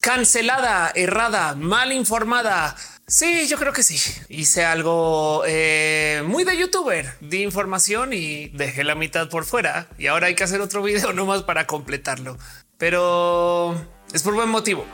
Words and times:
cancelada, 0.00 0.90
errada, 0.94 1.54
mal 1.54 1.92
informada. 1.92 2.76
Sí, 3.06 3.48
yo 3.48 3.56
creo 3.58 3.72
que 3.72 3.82
sí. 3.82 3.98
Hice 4.28 4.64
algo 4.64 5.42
eh, 5.46 6.22
muy 6.26 6.44
de 6.44 6.56
youtuber, 6.56 7.18
de 7.20 7.38
información 7.38 8.12
y 8.12 8.48
dejé 8.48 8.84
la 8.84 8.94
mitad 8.94 9.28
por 9.28 9.44
fuera. 9.44 9.88
Y 9.98 10.06
ahora 10.06 10.26
hay 10.26 10.34
que 10.34 10.44
hacer 10.44 10.60
otro 10.60 10.82
video 10.82 11.12
nomás 11.14 11.42
para 11.42 11.66
completarlo. 11.66 12.38
Pero 12.76 13.74
es 14.12 14.22
por 14.22 14.34
buen 14.34 14.48
motivo. 14.48 14.84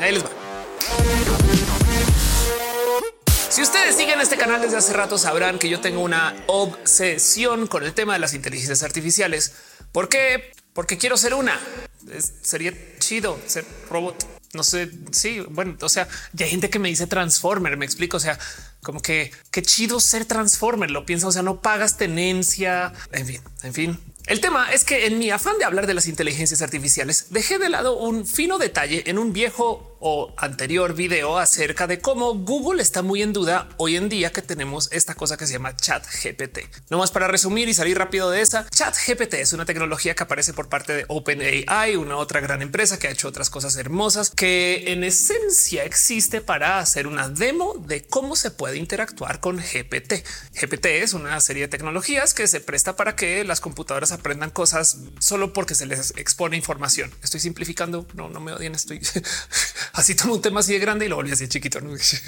Ahí 0.00 0.12
les 0.12 0.24
va. 0.24 0.30
Si 3.48 3.62
ustedes 3.62 3.96
siguen 3.96 4.20
este 4.20 4.36
canal 4.36 4.60
desde 4.60 4.76
hace 4.76 4.92
rato 4.92 5.16
sabrán 5.16 5.58
que 5.58 5.70
yo 5.70 5.80
tengo 5.80 6.02
una 6.02 6.34
obsesión 6.46 7.66
con 7.68 7.84
el 7.84 7.94
tema 7.94 8.12
de 8.12 8.18
las 8.18 8.34
inteligencias 8.34 8.82
artificiales. 8.82 9.54
¿Por 9.92 10.08
qué? 10.08 10.52
Porque 10.76 10.98
quiero 10.98 11.16
ser 11.16 11.34
una. 11.34 11.58
sería 12.42 12.72
chido 13.00 13.40
ser 13.46 13.64
robot. 13.90 14.24
No 14.52 14.62
sé, 14.62 14.90
sí, 15.10 15.40
bueno, 15.50 15.76
o 15.80 15.88
sea, 15.88 16.06
ya 16.32 16.44
hay 16.44 16.50
gente 16.50 16.70
que 16.70 16.78
me 16.78 16.88
dice 16.88 17.06
Transformer, 17.06 17.76
me 17.76 17.84
explico, 17.84 18.16
o 18.16 18.20
sea, 18.20 18.38
como 18.82 19.02
que 19.02 19.32
qué 19.50 19.60
chido 19.60 20.00
ser 20.00 20.24
Transformer, 20.24 20.90
lo 20.90 21.04
pienso, 21.04 21.28
o 21.28 21.32
sea, 21.32 21.42
no 21.42 21.60
pagas 21.60 21.98
tenencia, 21.98 22.92
en 23.12 23.26
fin, 23.26 23.40
en 23.64 23.74
fin. 23.74 24.00
El 24.26 24.40
tema 24.40 24.72
es 24.72 24.84
que 24.84 25.06
en 25.06 25.18
mi 25.18 25.30
afán 25.30 25.58
de 25.58 25.64
hablar 25.64 25.86
de 25.86 25.94
las 25.94 26.06
inteligencias 26.08 26.62
artificiales, 26.62 27.26
dejé 27.30 27.58
de 27.58 27.68
lado 27.68 27.96
un 27.98 28.26
fino 28.26 28.58
detalle 28.58 29.04
en 29.06 29.18
un 29.18 29.32
viejo 29.32 29.95
o 30.00 30.34
anterior 30.36 30.94
video 30.94 31.38
acerca 31.38 31.86
de 31.86 32.00
cómo 32.00 32.34
Google 32.34 32.82
está 32.82 33.02
muy 33.02 33.22
en 33.22 33.32
duda 33.32 33.68
hoy 33.76 33.96
en 33.96 34.08
día 34.08 34.32
que 34.32 34.42
tenemos 34.42 34.88
esta 34.92 35.14
cosa 35.14 35.36
que 35.36 35.46
se 35.46 35.54
llama 35.54 35.76
chat 35.76 36.04
GPT. 36.22 36.60
No 36.90 36.98
más 36.98 37.10
para 37.10 37.28
resumir 37.28 37.68
y 37.68 37.74
salir 37.74 37.98
rápido 37.98 38.30
de 38.30 38.40
esa 38.40 38.68
chat 38.70 38.94
GPT 38.94 39.34
es 39.34 39.52
una 39.52 39.64
tecnología 39.64 40.14
que 40.14 40.22
aparece 40.22 40.52
por 40.52 40.68
parte 40.68 40.92
de 40.94 41.04
OpenAI, 41.08 41.96
una 41.96 42.16
otra 42.16 42.40
gran 42.40 42.62
empresa 42.62 42.98
que 42.98 43.08
ha 43.08 43.10
hecho 43.10 43.28
otras 43.28 43.50
cosas 43.50 43.76
hermosas 43.76 44.30
que 44.30 44.92
en 44.92 45.04
esencia 45.04 45.84
existe 45.84 46.40
para 46.40 46.78
hacer 46.78 47.06
una 47.06 47.28
demo 47.28 47.74
de 47.74 48.04
cómo 48.04 48.36
se 48.36 48.50
puede 48.50 48.76
interactuar 48.76 49.40
con 49.40 49.58
GPT. 49.58 50.24
GPT 50.54 50.86
es 50.86 51.12
una 51.12 51.40
serie 51.40 51.62
de 51.62 51.68
tecnologías 51.68 52.34
que 52.34 52.46
se 52.48 52.60
presta 52.60 52.96
para 52.96 53.16
que 53.16 53.44
las 53.44 53.60
computadoras 53.60 54.12
aprendan 54.12 54.50
cosas 54.50 54.98
solo 55.18 55.52
porque 55.52 55.74
se 55.74 55.86
les 55.86 56.12
expone 56.16 56.56
información. 56.56 57.12
Estoy 57.22 57.40
simplificando. 57.40 58.06
No, 58.14 58.28
no 58.28 58.40
me 58.40 58.52
odien. 58.52 58.74
Estoy 58.74 59.00
así 59.92 60.14
tomo 60.14 60.34
un 60.34 60.42
tema 60.42 60.60
así 60.60 60.72
de 60.72 60.78
grande 60.78 61.06
y 61.06 61.08
lo 61.08 61.16
volví 61.16 61.32
así 61.32 61.48
chiquito. 61.48 61.80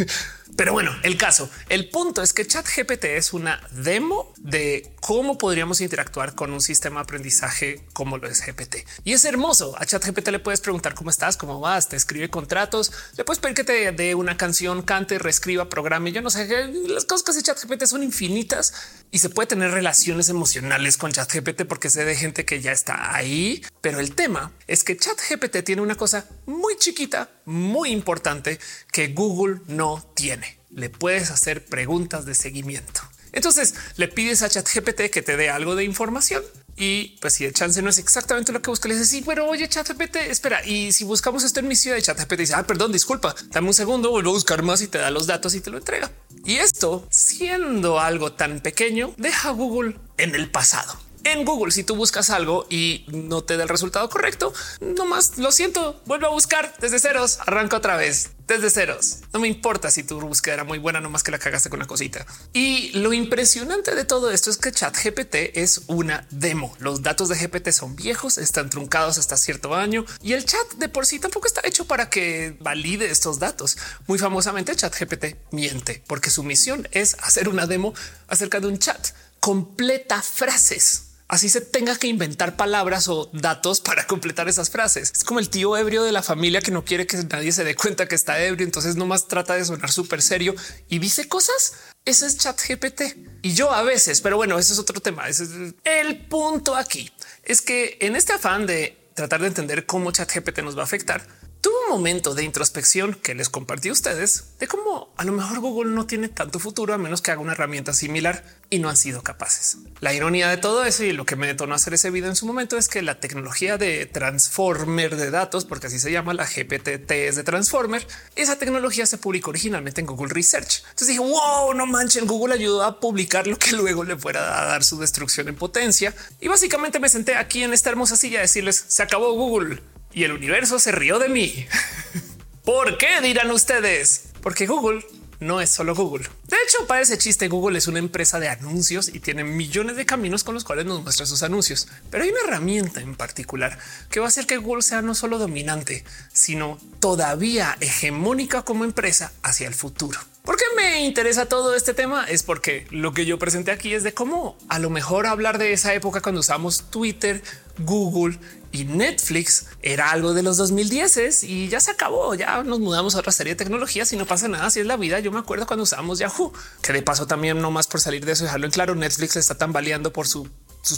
Pero 0.56 0.72
bueno, 0.72 0.94
el 1.02 1.16
caso, 1.16 1.50
el 1.68 1.88
punto 1.88 2.22
es 2.22 2.32
que 2.32 2.46
Chat 2.46 2.66
GPT 2.66 3.04
es 3.04 3.32
una 3.32 3.60
demo 3.70 4.32
de 4.38 4.90
cómo 5.08 5.38
podríamos 5.38 5.80
interactuar 5.80 6.34
con 6.34 6.52
un 6.52 6.60
sistema 6.60 7.00
de 7.00 7.04
aprendizaje 7.04 7.80
como 7.94 8.18
lo 8.18 8.28
es 8.28 8.44
GPT. 8.44 8.86
Y 9.04 9.14
es 9.14 9.24
hermoso. 9.24 9.74
A 9.78 9.86
Chat 9.86 10.04
GPT 10.04 10.28
le 10.28 10.38
puedes 10.38 10.60
preguntar 10.60 10.94
cómo 10.94 11.08
estás, 11.08 11.38
cómo 11.38 11.60
vas, 11.60 11.88
te 11.88 11.96
escribe 11.96 12.28
contratos, 12.28 12.92
le 13.16 13.24
puedes 13.24 13.40
pedir 13.40 13.56
que 13.56 13.64
te 13.64 13.90
dé 13.92 14.14
una 14.14 14.36
canción, 14.36 14.82
cante, 14.82 15.18
reescriba, 15.18 15.70
programe. 15.70 16.12
Yo 16.12 16.20
no 16.20 16.28
sé, 16.28 16.46
las 16.88 17.06
cosas 17.06 17.22
que 17.24 17.30
hace 17.30 17.42
Chat 17.42 17.58
GPT 17.58 17.86
son 17.86 18.02
infinitas 18.02 18.74
y 19.10 19.20
se 19.20 19.30
puede 19.30 19.46
tener 19.46 19.70
relaciones 19.70 20.28
emocionales 20.28 20.98
con 20.98 21.10
Chat 21.10 21.32
GPT 21.32 21.62
porque 21.62 21.88
sé 21.88 22.04
de 22.04 22.14
gente 22.14 22.44
que 22.44 22.60
ya 22.60 22.72
está 22.72 23.14
ahí. 23.16 23.64
Pero 23.80 24.00
el 24.00 24.14
tema 24.14 24.52
es 24.66 24.84
que 24.84 24.98
Chat 24.98 25.18
GPT 25.26 25.64
tiene 25.64 25.80
una 25.80 25.94
cosa 25.94 26.26
muy 26.44 26.76
chiquita, 26.76 27.30
muy 27.46 27.92
importante 27.92 28.60
que 28.92 29.08
Google 29.08 29.62
no 29.68 30.06
tiene. 30.14 30.58
Le 30.68 30.90
puedes 30.90 31.30
hacer 31.30 31.64
preguntas 31.64 32.26
de 32.26 32.34
seguimiento. 32.34 33.00
Entonces 33.32 33.74
le 33.96 34.08
pides 34.08 34.42
a 34.42 34.48
ChatGPT 34.48 35.10
que 35.10 35.22
te 35.22 35.36
dé 35.36 35.50
algo 35.50 35.74
de 35.74 35.84
información 35.84 36.42
y 36.76 37.16
pues 37.20 37.34
si 37.34 37.44
el 37.44 37.52
chance 37.52 37.82
no 37.82 37.90
es 37.90 37.98
exactamente 37.98 38.52
lo 38.52 38.62
que 38.62 38.70
busca, 38.70 38.88
le 38.88 38.94
dice 38.94 39.06
sí, 39.06 39.22
pero 39.26 39.48
oye, 39.48 39.68
ChatGPT, 39.68 40.16
espera. 40.28 40.64
Y 40.64 40.92
si 40.92 41.04
buscamos 41.04 41.42
esto 41.42 41.60
en 41.60 41.68
mi 41.68 41.74
ciudad 41.74 41.98
ChatGPT, 41.98 42.38
dice 42.38 42.54
ah, 42.54 42.62
perdón, 42.64 42.92
disculpa, 42.92 43.34
dame 43.48 43.68
un 43.68 43.74
segundo, 43.74 44.10
vuelvo 44.10 44.30
a 44.30 44.34
buscar 44.34 44.62
más 44.62 44.80
y 44.80 44.86
te 44.86 44.98
da 44.98 45.10
los 45.10 45.26
datos 45.26 45.54
y 45.54 45.60
te 45.60 45.70
lo 45.70 45.78
entrega. 45.78 46.10
Y 46.44 46.56
esto 46.56 47.06
siendo 47.10 47.98
algo 47.98 48.32
tan 48.32 48.60
pequeño, 48.60 49.12
deja 49.16 49.50
Google 49.50 49.96
en 50.16 50.34
el 50.34 50.50
pasado 50.50 51.07
en 51.24 51.44
Google. 51.44 51.72
Si 51.72 51.84
tú 51.84 51.96
buscas 51.96 52.30
algo 52.30 52.66
y 52.70 53.04
no 53.08 53.42
te 53.42 53.56
da 53.56 53.64
el 53.64 53.68
resultado 53.68 54.08
correcto, 54.08 54.52
nomás 54.80 55.38
lo 55.38 55.52
siento, 55.52 56.00
vuelvo 56.06 56.26
a 56.26 56.30
buscar 56.30 56.74
desde 56.80 56.98
ceros, 56.98 57.38
arranca 57.40 57.76
otra 57.76 57.96
vez 57.96 58.30
desde 58.48 58.70
ceros. 58.70 59.18
No 59.32 59.40
me 59.40 59.46
importa 59.46 59.90
si 59.90 60.02
tu 60.02 60.18
búsqueda 60.20 60.54
era 60.54 60.64
muy 60.64 60.78
buena, 60.78 61.00
nomás 61.00 61.22
que 61.22 61.30
la 61.30 61.38
cagaste 61.38 61.68
con 61.68 61.78
una 61.78 61.86
cosita. 61.86 62.26
Y 62.52 62.90
lo 62.98 63.12
impresionante 63.12 63.94
de 63.94 64.04
todo 64.04 64.30
esto 64.30 64.50
es 64.50 64.56
que 64.56 64.72
Chat 64.72 64.96
GPT 64.96 65.56
es 65.56 65.82
una 65.86 66.26
demo. 66.30 66.74
Los 66.80 67.02
datos 67.02 67.28
de 67.28 67.36
GPT 67.36 67.68
son 67.70 67.94
viejos, 67.94 68.38
están 68.38 68.70
truncados 68.70 69.18
hasta 69.18 69.36
cierto 69.36 69.74
año 69.74 70.04
y 70.22 70.32
el 70.32 70.44
chat 70.44 70.72
de 70.78 70.88
por 70.88 71.06
sí 71.06 71.18
tampoco 71.18 71.46
está 71.46 71.60
hecho 71.64 71.86
para 71.86 72.08
que 72.08 72.56
valide 72.60 73.10
estos 73.10 73.38
datos. 73.38 73.76
Muy 74.06 74.18
famosamente, 74.18 74.74
Chat 74.74 74.98
GPT 74.98 75.36
miente 75.52 76.02
porque 76.06 76.30
su 76.30 76.42
misión 76.42 76.88
es 76.92 77.16
hacer 77.22 77.48
una 77.48 77.66
demo 77.66 77.92
acerca 78.28 78.60
de 78.60 78.68
un 78.68 78.78
chat 78.78 79.08
completa 79.40 80.22
frases 80.22 81.07
así 81.28 81.48
se 81.48 81.60
tenga 81.60 81.96
que 81.96 82.08
inventar 82.08 82.56
palabras 82.56 83.06
o 83.08 83.30
datos 83.32 83.80
para 83.80 84.06
completar 84.06 84.48
esas 84.48 84.70
frases. 84.70 85.12
Es 85.14 85.24
como 85.24 85.40
el 85.40 85.50
tío 85.50 85.76
ebrio 85.76 86.02
de 86.02 86.12
la 86.12 86.22
familia 86.22 86.60
que 86.60 86.70
no 86.70 86.84
quiere 86.84 87.06
que 87.06 87.18
nadie 87.24 87.52
se 87.52 87.64
dé 87.64 87.74
cuenta 87.74 88.06
que 88.06 88.14
está 88.14 88.42
ebrio, 88.42 88.64
entonces 88.64 88.96
nomás 88.96 89.28
trata 89.28 89.54
de 89.54 89.64
sonar 89.64 89.92
súper 89.92 90.22
serio 90.22 90.54
y 90.88 90.98
dice 90.98 91.28
cosas. 91.28 91.74
Ese 92.04 92.26
es 92.26 92.38
chat 92.38 92.58
GPT 92.58 93.02
y 93.42 93.52
yo 93.52 93.70
a 93.70 93.82
veces, 93.82 94.22
pero 94.22 94.36
bueno, 94.36 94.58
ese 94.58 94.72
es 94.72 94.78
otro 94.78 95.00
tema. 95.00 95.28
Ese 95.28 95.44
es 95.44 95.74
el 95.84 96.26
punto 96.26 96.74
aquí. 96.74 97.10
Es 97.44 97.60
que 97.60 97.98
en 98.00 98.16
este 98.16 98.32
afán 98.32 98.66
de 98.66 99.10
tratar 99.14 99.40
de 99.42 99.48
entender 99.48 99.84
cómo 99.84 100.10
chat 100.12 100.32
GPT 100.32 100.60
nos 100.60 100.76
va 100.76 100.82
a 100.82 100.84
afectar, 100.84 101.26
tuve 101.60 101.74
un 101.86 101.90
momento 101.90 102.34
de 102.34 102.44
introspección 102.44 103.14
que 103.14 103.34
les 103.34 103.48
compartí 103.48 103.88
a 103.88 103.92
ustedes 103.92 104.58
de 104.58 104.68
cómo 104.68 105.12
a 105.16 105.24
lo 105.24 105.32
mejor 105.32 105.58
Google 105.60 105.90
no 105.90 106.06
tiene 106.06 106.28
tanto 106.28 106.58
futuro 106.58 106.94
a 106.94 106.98
menos 106.98 107.20
que 107.20 107.30
haga 107.30 107.40
una 107.40 107.52
herramienta 107.52 107.92
similar 107.92 108.44
y 108.70 108.78
no 108.78 108.88
han 108.88 108.96
sido 108.96 109.22
capaces. 109.22 109.78
La 110.00 110.12
ironía 110.12 110.48
de 110.48 110.58
todo 110.58 110.84
eso 110.84 111.02
y 111.04 111.12
lo 111.12 111.24
que 111.24 111.36
me 111.36 111.46
detonó 111.46 111.74
hacer 111.74 111.94
ese 111.94 112.10
video 112.10 112.28
en 112.28 112.36
su 112.36 112.46
momento 112.46 112.76
es 112.76 112.88
que 112.88 113.00
la 113.02 113.18
tecnología 113.18 113.78
de 113.78 114.06
transformer 114.06 115.16
de 115.16 115.30
datos, 115.30 115.64
porque 115.64 115.86
así 115.86 115.98
se 115.98 116.12
llama 116.12 116.34
la 116.34 116.44
GPT 116.44 117.10
es 117.10 117.36
de 117.36 117.44
transformer, 117.44 118.06
esa 118.36 118.56
tecnología 118.56 119.06
se 119.06 119.18
publicó 119.18 119.50
originalmente 119.50 120.00
en 120.00 120.06
Google 120.06 120.32
Research. 120.32 120.82
Entonces 120.82 121.08
dije, 121.08 121.20
wow, 121.20 121.72
no 121.74 121.86
manchen, 121.86 122.26
Google 122.26 122.54
ayudó 122.54 122.84
a 122.84 123.00
publicar 123.00 123.46
lo 123.46 123.58
que 123.58 123.72
luego 123.72 124.04
le 124.04 124.16
fuera 124.16 124.62
a 124.62 124.66
dar 124.66 124.84
su 124.84 124.98
destrucción 124.98 125.48
en 125.48 125.54
potencia. 125.54 126.14
Y 126.40 126.48
básicamente 126.48 127.00
me 127.00 127.08
senté 127.08 127.36
aquí 127.36 127.62
en 127.62 127.72
esta 127.72 127.90
hermosa 127.90 128.16
silla 128.16 128.40
a 128.40 128.42
decirles, 128.42 128.84
se 128.88 129.02
acabó 129.02 129.32
Google 129.32 129.82
y 130.12 130.24
el 130.24 130.32
universo 130.32 130.78
se 130.78 130.92
rió 130.92 131.18
de 131.18 131.28
mí. 131.28 131.66
¿Por 132.64 132.98
qué 132.98 133.20
dirán 133.22 133.50
ustedes? 133.50 134.24
Porque 134.42 134.66
Google 134.66 135.04
no 135.40 135.60
es 135.60 135.70
solo 135.70 135.94
Google. 135.94 136.28
De 136.46 136.56
hecho, 136.66 136.86
para 136.86 137.00
ese 137.00 137.18
chiste, 137.18 137.48
Google 137.48 137.78
es 137.78 137.86
una 137.86 137.98
empresa 137.98 138.40
de 138.40 138.48
anuncios 138.48 139.08
y 139.08 139.20
tiene 139.20 139.44
millones 139.44 139.96
de 139.96 140.06
caminos 140.06 140.44
con 140.44 140.54
los 140.54 140.64
cuales 140.64 140.86
nos 140.86 141.02
muestra 141.02 141.26
sus 141.26 141.42
anuncios. 141.42 141.88
Pero 142.10 142.24
hay 142.24 142.30
una 142.30 142.40
herramienta 142.46 143.00
en 143.00 143.14
particular 143.14 143.78
que 144.10 144.20
va 144.20 144.26
a 144.26 144.28
hacer 144.28 144.46
que 144.46 144.56
Google 144.56 144.82
sea 144.82 145.02
no 145.02 145.14
solo 145.14 145.38
dominante, 145.38 146.04
sino 146.32 146.78
todavía 147.00 147.76
hegemónica 147.80 148.62
como 148.62 148.84
empresa 148.84 149.32
hacia 149.42 149.68
el 149.68 149.74
futuro. 149.74 150.18
¿Por 150.44 150.56
qué 150.56 150.64
me 150.76 151.04
interesa 151.04 151.46
todo 151.46 151.74
este 151.74 151.92
tema? 151.92 152.24
Es 152.24 152.42
porque 152.42 152.86
lo 152.90 153.12
que 153.12 153.26
yo 153.26 153.38
presenté 153.38 153.70
aquí 153.70 153.92
es 153.92 154.02
de 154.02 154.14
cómo 154.14 154.56
a 154.68 154.78
lo 154.78 154.88
mejor 154.88 155.26
hablar 155.26 155.58
de 155.58 155.72
esa 155.72 155.92
época 155.92 156.22
cuando 156.22 156.40
usamos 156.40 156.90
Twitter, 156.90 157.42
Google 157.78 158.38
y 158.72 158.84
Netflix 158.84 159.66
era 159.82 160.10
algo 160.10 160.34
de 160.34 160.42
los 160.42 160.56
2010 160.56 161.44
y 161.44 161.68
ya 161.68 161.80
se 161.80 161.90
acabó. 161.90 162.34
Ya 162.34 162.62
nos 162.62 162.80
mudamos 162.80 163.14
a 163.14 163.18
otra 163.18 163.32
serie 163.32 163.54
de 163.54 163.58
tecnologías 163.58 164.12
y 164.12 164.16
no 164.16 164.26
pasa 164.26 164.48
nada. 164.48 164.66
Así 164.66 164.80
es 164.80 164.86
la 164.86 164.96
vida. 164.96 165.20
Yo 165.20 165.30
me 165.32 165.38
acuerdo 165.38 165.66
cuando 165.66 165.82
usábamos 165.82 166.18
Yahoo, 166.18 166.52
que 166.82 166.92
de 166.92 167.02
paso 167.02 167.26
también 167.26 167.60
no 167.60 167.70
más 167.70 167.86
por 167.86 168.00
salir 168.00 168.24
de 168.24 168.32
eso, 168.32 168.44
dejarlo 168.44 168.66
en 168.66 168.72
claro. 168.72 168.94
Netflix 168.94 169.36
está 169.36 169.56
tambaleando 169.56 170.12
por 170.12 170.26
sus 170.26 170.48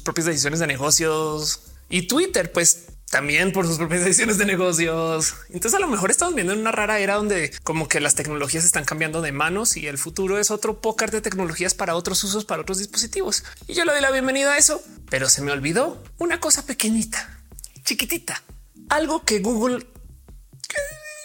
propias 0.05 0.27
decisiones 0.27 0.61
de 0.61 0.67
negocios 0.69 1.61
y 1.89 2.03
Twitter, 2.03 2.53
pues 2.53 2.87
también 3.11 3.53
por 3.53 3.67
sus 3.67 3.77
propias 3.77 4.05
decisiones 4.05 4.39
de 4.39 4.47
negocios. 4.47 5.35
Entonces 5.49 5.75
a 5.75 5.81
lo 5.81 5.89
mejor 5.89 6.11
estamos 6.11 6.35
viendo 6.35 6.53
en 6.53 6.61
una 6.61 6.73
rara 6.73 7.01
era 7.01 7.17
donde 7.17 7.53
como 7.65 7.89
que 7.89 8.01
las 8.01 8.15
tecnologías 8.15 8.65
están 8.65 8.85
cambiando 8.85 9.21
de 9.21 9.33
manos 9.33 9.77
y 9.77 9.89
el 9.89 9.99
futuro 9.99 10.39
es 10.39 10.51
otro 10.51 10.81
póker 10.81 11.11
de 11.11 11.21
tecnologías 11.21 11.75
para 11.75 11.97
otros 11.97 12.23
usos, 12.25 12.45
para 12.45 12.63
otros 12.63 12.79
dispositivos. 12.79 13.45
Y 13.67 13.75
yo 13.75 13.85
le 13.85 13.93
doy 13.93 14.01
la 14.01 14.13
bienvenida 14.13 14.55
a 14.55 14.59
eso, 14.59 14.83
pero 15.11 15.29
se 15.29 15.43
me 15.43 15.51
olvidó 15.51 16.03
una 16.19 16.41
cosa 16.41 16.65
pequeñita, 16.65 17.41
chiquitita, 17.85 18.43
algo 18.89 19.25
que 19.25 19.41
Google 19.41 19.87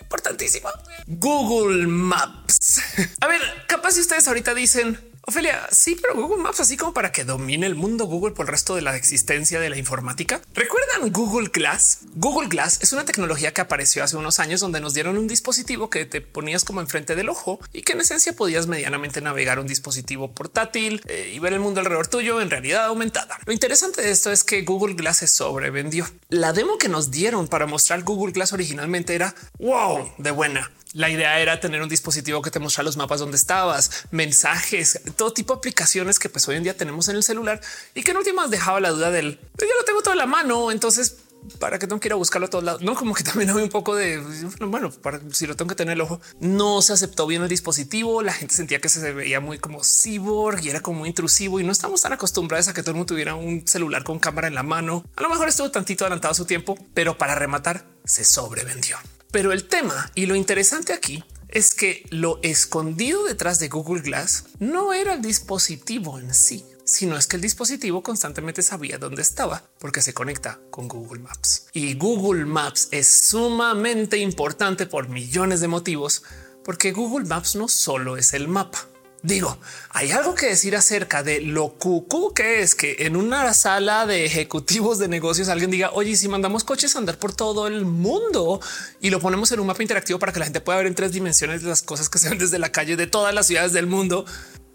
importantísimo. 0.02 0.70
Google 1.08 1.88
Maps. 1.88 2.82
A 3.22 3.28
ver, 3.28 3.42
capaz 3.68 3.94
si 3.94 4.02
ustedes 4.02 4.28
ahorita 4.28 4.54
dicen, 4.54 5.00
Ophelia, 5.28 5.68
sí, 5.72 5.98
pero 6.00 6.14
Google 6.14 6.44
Maps, 6.44 6.60
así 6.60 6.78
como 6.78 6.94
para 6.94 7.12
que 7.12 7.24
domine 7.24 7.66
el 7.66 7.74
mundo 7.74 8.06
Google 8.06 8.36
por 8.36 8.46
el 8.46 8.52
resto 8.52 8.76
de 8.76 8.84
la 8.84 8.96
existencia 8.96 9.60
de 9.60 9.72
la 9.72 9.78
informática. 9.78 10.40
¿Recuerdan 10.54 11.12
Google 11.12 11.50
Glass? 11.52 12.02
Google 12.14 12.48
Glass 12.48 12.80
es 12.84 12.94
una 12.94 13.06
tecnología 13.06 13.52
que 13.52 13.62
apareció 13.62 14.04
hace 14.04 14.18
unos 14.18 14.40
años 14.40 14.60
donde 14.60 14.82
nos 14.82 14.94
dieron 14.94 15.18
un 15.18 15.28
dispositivo 15.28 15.90
que 15.90 16.06
te 16.06 16.22
ponías 16.22 16.64
como 16.64 16.80
enfrente 16.80 17.16
del 17.16 17.30
ojo 17.30 17.60
y 17.74 17.82
que 17.82 17.94
en 17.94 18.02
esencia 18.02 18.34
podías 18.34 18.68
medianamente 18.68 19.20
navegar 19.20 19.58
un 19.58 19.66
dispositivo 19.66 20.32
portátil 20.32 21.02
eh, 21.08 21.32
y 21.34 21.40
ver 21.40 21.54
el 21.54 21.60
mundo 21.60 21.80
alrededor 21.80 22.06
tuyo 22.06 22.40
en 22.40 22.52
realidad 22.52 22.86
aumentada. 22.86 23.40
Lo 23.48 23.54
interesante 23.54 24.04
de 24.04 24.12
esto 24.12 24.32
es 24.32 24.44
que 24.44 24.62
Google 24.62 24.94
Glass 24.94 25.18
se 25.18 25.28
sobrevendió. 25.28 26.08
La 26.30 26.54
demo 26.54 26.78
que 26.78 26.88
nos 26.88 27.10
dieron 27.10 27.48
para 27.48 27.66
mostrar 27.66 28.04
Google 28.04 28.32
Glass 28.32 28.54
originalmente 28.54 29.16
era 29.16 29.34
wow 29.58 30.14
de 30.20 30.30
buena 30.30 30.72
la 30.96 31.10
idea 31.10 31.42
era 31.42 31.60
tener 31.60 31.82
un 31.82 31.90
dispositivo 31.90 32.42
que 32.42 32.50
te 32.52 32.60
muestra 32.60 32.82
los 32.82 32.96
mapas 32.96 33.20
donde 33.20 33.36
estabas, 33.36 34.06
mensajes, 34.12 35.02
todo 35.18 35.34
tipo 35.34 35.54
de 35.54 35.58
aplicaciones 35.58 36.20
que 36.20 36.30
pues 36.30 36.48
hoy 36.48 36.56
en 36.56 36.64
día 36.64 36.78
tenemos 36.78 37.10
en 37.10 37.18
el 37.18 37.24
celular 37.24 37.60
y 37.94 38.02
que 38.02 38.12
en 38.12 38.18
últimas 38.18 38.50
dejaba 38.50 38.80
la 38.80 38.92
duda 38.92 39.12
del 39.12 39.38
yo 39.60 39.66
lo 39.78 39.86
tengo 39.86 40.02
todo 40.02 40.14
en 40.14 40.20
la 40.20 40.26
mano. 40.26 40.72
Entonces, 40.72 41.18
para 41.60 41.80
que 41.80 41.88
no 41.88 42.00
quiera 42.00 42.16
buscarlo 42.16 42.48
a 42.48 42.50
todos 42.50 42.64
lados. 42.64 42.82
No 42.82 42.96
como 42.96 43.14
que 43.14 43.24
también 43.24 43.50
hay 43.50 43.62
un 43.62 43.70
poco 43.70 43.94
de 43.94 44.24
bueno, 44.62 44.90
para, 44.90 45.20
si 45.34 45.46
lo 45.48 45.58
tengo 45.58 45.70
que 45.70 45.76
tener 45.76 45.94
el 45.94 46.02
ojo, 46.02 46.22
no 46.40 46.82
se 46.82 46.94
aceptó 46.94 47.28
bien 47.28 47.42
el 47.42 47.50
dispositivo. 47.50 48.22
La 48.22 48.32
gente 48.32 48.56
sentía 48.56 48.80
que 48.80 48.88
se 48.88 49.12
veía 49.12 49.42
muy 49.42 49.60
como 49.60 49.82
cyborg 49.84 50.64
y 50.64 50.70
era 50.70 50.80
como 50.80 51.00
muy 51.00 51.10
intrusivo 51.10 51.60
y 51.60 51.66
no 51.66 51.74
estamos 51.74 52.02
tan 52.02 52.14
acostumbrados 52.14 52.70
a 52.70 52.74
que 52.74 52.82
todo 52.84 52.92
el 52.92 52.98
mundo 52.98 53.14
tuviera 53.14 53.36
un 53.36 53.68
celular 53.68 54.06
con 54.06 54.20
cámara 54.20 54.48
en 54.48 54.56
la 54.56 54.64
mano. 54.64 55.04
A 55.18 55.22
lo 55.22 55.30
mejor 55.30 55.50
estuvo 55.50 55.70
tantito 55.72 56.06
adelantado 56.06 56.32
a 56.32 56.36
su 56.36 56.46
tiempo, 56.46 56.78
pero 56.94 57.18
para 57.18 57.36
rematar 57.36 57.86
se 58.06 58.24
sobrevendió. 58.24 58.98
Pero 59.36 59.52
el 59.52 59.66
tema 59.66 60.10
y 60.16 60.28
lo 60.28 60.36
interesante 60.36 60.94
aquí 60.94 61.22
es 61.50 61.76
que 61.76 62.06
lo 62.10 62.40
escondido 62.42 63.26
detrás 63.26 63.60
de 63.60 63.68
Google 63.68 64.02
Glass 64.02 64.46
no 64.60 64.94
era 64.94 65.16
el 65.16 65.22
dispositivo 65.22 66.18
en 66.20 66.34
sí, 66.34 66.66
sino 66.86 67.18
es 67.18 67.28
que 67.28 67.36
el 67.36 67.42
dispositivo 67.42 68.02
constantemente 68.02 68.62
sabía 68.62 68.98
dónde 68.98 69.22
estaba 69.22 69.62
porque 69.78 70.02
se 70.02 70.14
conecta 70.14 70.62
con 70.72 70.88
Google 70.88 71.20
Maps. 71.20 71.68
Y 71.74 71.96
Google 71.96 72.46
Maps 72.46 72.88
es 72.92 73.10
sumamente 73.10 74.20
importante 74.20 74.86
por 74.86 75.10
millones 75.10 75.60
de 75.60 75.68
motivos, 75.68 76.24
porque 76.64 76.94
Google 76.94 77.28
Maps 77.28 77.58
no 77.58 77.68
solo 77.68 78.16
es 78.16 78.34
el 78.34 78.48
mapa. 78.48 78.88
Digo, 79.26 79.58
hay 79.90 80.12
algo 80.12 80.36
que 80.36 80.46
decir 80.46 80.76
acerca 80.76 81.24
de 81.24 81.42
lo 81.42 81.70
cucú 81.70 82.32
que 82.36 82.62
es 82.62 82.76
que 82.76 82.98
en 83.00 83.16
una 83.16 83.56
sala 83.56 84.06
de 84.06 84.24
ejecutivos 84.24 85.00
de 85.00 85.08
negocios 85.08 85.50
alguien 85.50 85.72
diga, 85.72 85.90
oye, 85.94 86.16
si 86.16 86.28
mandamos 86.28 86.64
coches 86.64 86.96
a 86.96 87.00
andar 87.00 87.18
por 87.18 87.34
todo 87.34 87.66
el 87.66 87.86
mundo 87.86 88.62
y 89.02 89.10
lo 89.10 89.20
ponemos 89.20 89.52
en 89.52 89.62
un 89.62 89.66
mapa 89.66 89.82
interactivo 89.82 90.20
para 90.20 90.32
que 90.32 90.38
la 90.38 90.46
gente 90.46 90.62
pueda 90.62 90.78
ver 90.78 90.86
en 90.86 90.94
tres 90.94 91.12
dimensiones 91.12 91.64
las 91.64 91.82
cosas 91.82 92.08
que 92.08 92.20
se 92.20 92.30
ven 92.30 92.38
desde 92.38 92.60
la 92.60 92.72
calle 92.72 92.96
de 92.98 93.08
todas 93.08 93.34
las 93.34 93.48
ciudades 93.48 93.74
del 93.74 93.88
mundo 93.88 94.26